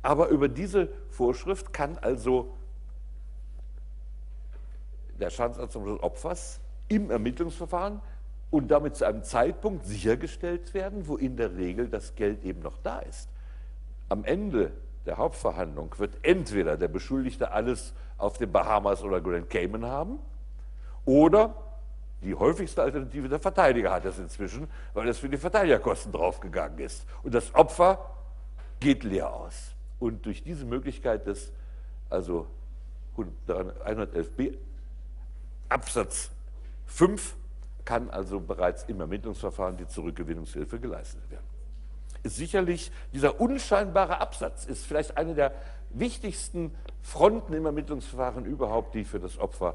[0.00, 2.56] Aber über diese Vorschrift kann also
[5.18, 8.00] der Schadensersatz des Opfers im Ermittlungsverfahren
[8.50, 12.78] und damit zu einem Zeitpunkt sichergestellt werden, wo in der Regel das Geld eben noch
[12.78, 13.28] da ist.
[14.08, 14.72] Am Ende
[15.04, 20.18] der Hauptverhandlung wird entweder der Beschuldigte alles auf den Bahamas oder Grand Cayman haben
[21.04, 21.54] oder
[22.20, 27.06] die häufigste Alternative, der Verteidiger hat das inzwischen, weil es für die Verteidigerkosten draufgegangen ist.
[27.22, 28.14] Und das Opfer
[28.80, 29.72] geht leer aus.
[30.00, 31.52] Und durch diese Möglichkeit des,
[32.10, 32.46] also
[33.16, 34.56] 111b
[35.68, 36.30] Absatz
[36.86, 37.36] 5
[37.84, 41.46] kann also bereits im Ermittlungsverfahren die Zurückgewinnungshilfe geleistet werden.
[42.22, 45.52] Ist sicherlich dieser unscheinbare Absatz ist vielleicht eine der
[45.90, 49.74] wichtigsten Fronten im Ermittlungsverfahren überhaupt, die für das Opfer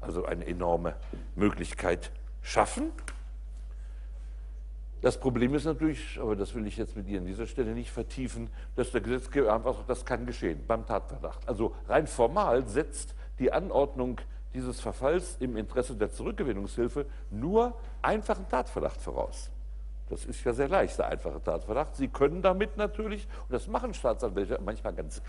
[0.00, 0.94] also eine enorme
[1.34, 2.10] Möglichkeit
[2.42, 2.92] schaffen.
[5.00, 7.90] Das Problem ist natürlich, aber das will ich jetzt mit Ihnen an dieser Stelle nicht
[7.90, 11.46] vertiefen, dass der Gesetzgeber einfach sagt, das kann geschehen beim Tatverdacht.
[11.46, 14.18] Also rein formal setzt die Anordnung
[14.54, 19.50] dieses Verfalls im Interesse der Zurückgewinnungshilfe nur einfachen Tatverdacht voraus.
[20.08, 21.96] Das ist ja sehr leicht, der einfache Tatverdacht.
[21.96, 25.20] Sie können damit natürlich, und das machen Staatsanwälte manchmal ganz,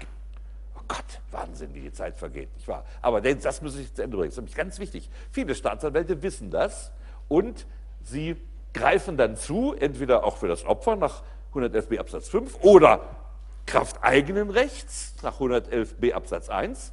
[0.88, 2.86] Gott, Wahnsinn, wie die Zeit vergeht, nicht wahr?
[3.02, 5.10] Aber das muss ich zu Ende bringen, das ist nämlich ganz wichtig.
[5.32, 6.92] Viele Staatsanwälte wissen das
[7.28, 7.66] und
[8.04, 8.36] sie
[8.74, 11.24] greifen dann zu, entweder auch für das Opfer nach
[11.54, 13.02] 111b Absatz 5 oder
[13.66, 16.92] Kraft eigenen Rechts nach 111b Absatz 1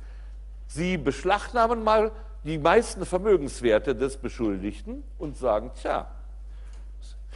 [0.74, 2.12] Sie beschlagnahmen mal
[2.44, 6.10] die meisten Vermögenswerte des Beschuldigten und sagen, tja,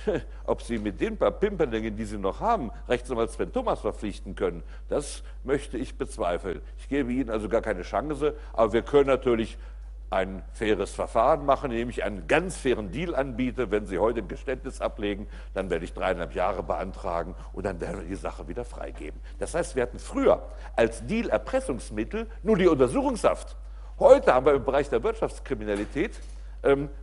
[0.47, 4.63] ob Sie mit den paar Pimperlingen, die Sie noch haben, Rechtsanwalt Sven Thomas verpflichten können,
[4.89, 6.61] das möchte ich bezweifeln.
[6.79, 9.59] Ich gebe Ihnen also gar keine Chance, aber wir können natürlich
[10.09, 13.71] ein faires Verfahren machen, indem ich einen ganz fairen Deal anbiete.
[13.71, 18.01] Wenn Sie heute ein Geständnis ablegen, dann werde ich dreieinhalb Jahre beantragen und dann werden
[18.01, 19.21] wir die Sache wieder freigeben.
[19.39, 20.47] Das heißt, wir hatten früher
[20.77, 23.57] als Deal Erpressungsmittel nur die Untersuchungshaft.
[23.99, 26.13] Heute haben wir im Bereich der Wirtschaftskriminalität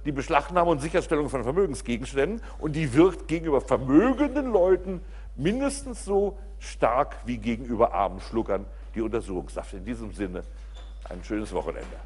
[0.05, 5.01] die Beschlagnahme und Sicherstellung von Vermögensgegenständen und die wirkt gegenüber vermögenden Leuten
[5.35, 9.73] mindestens so stark wie gegenüber armen Schluckern die Untersuchungshaft.
[9.73, 10.43] In diesem Sinne
[11.09, 11.97] ein schönes Wochenende.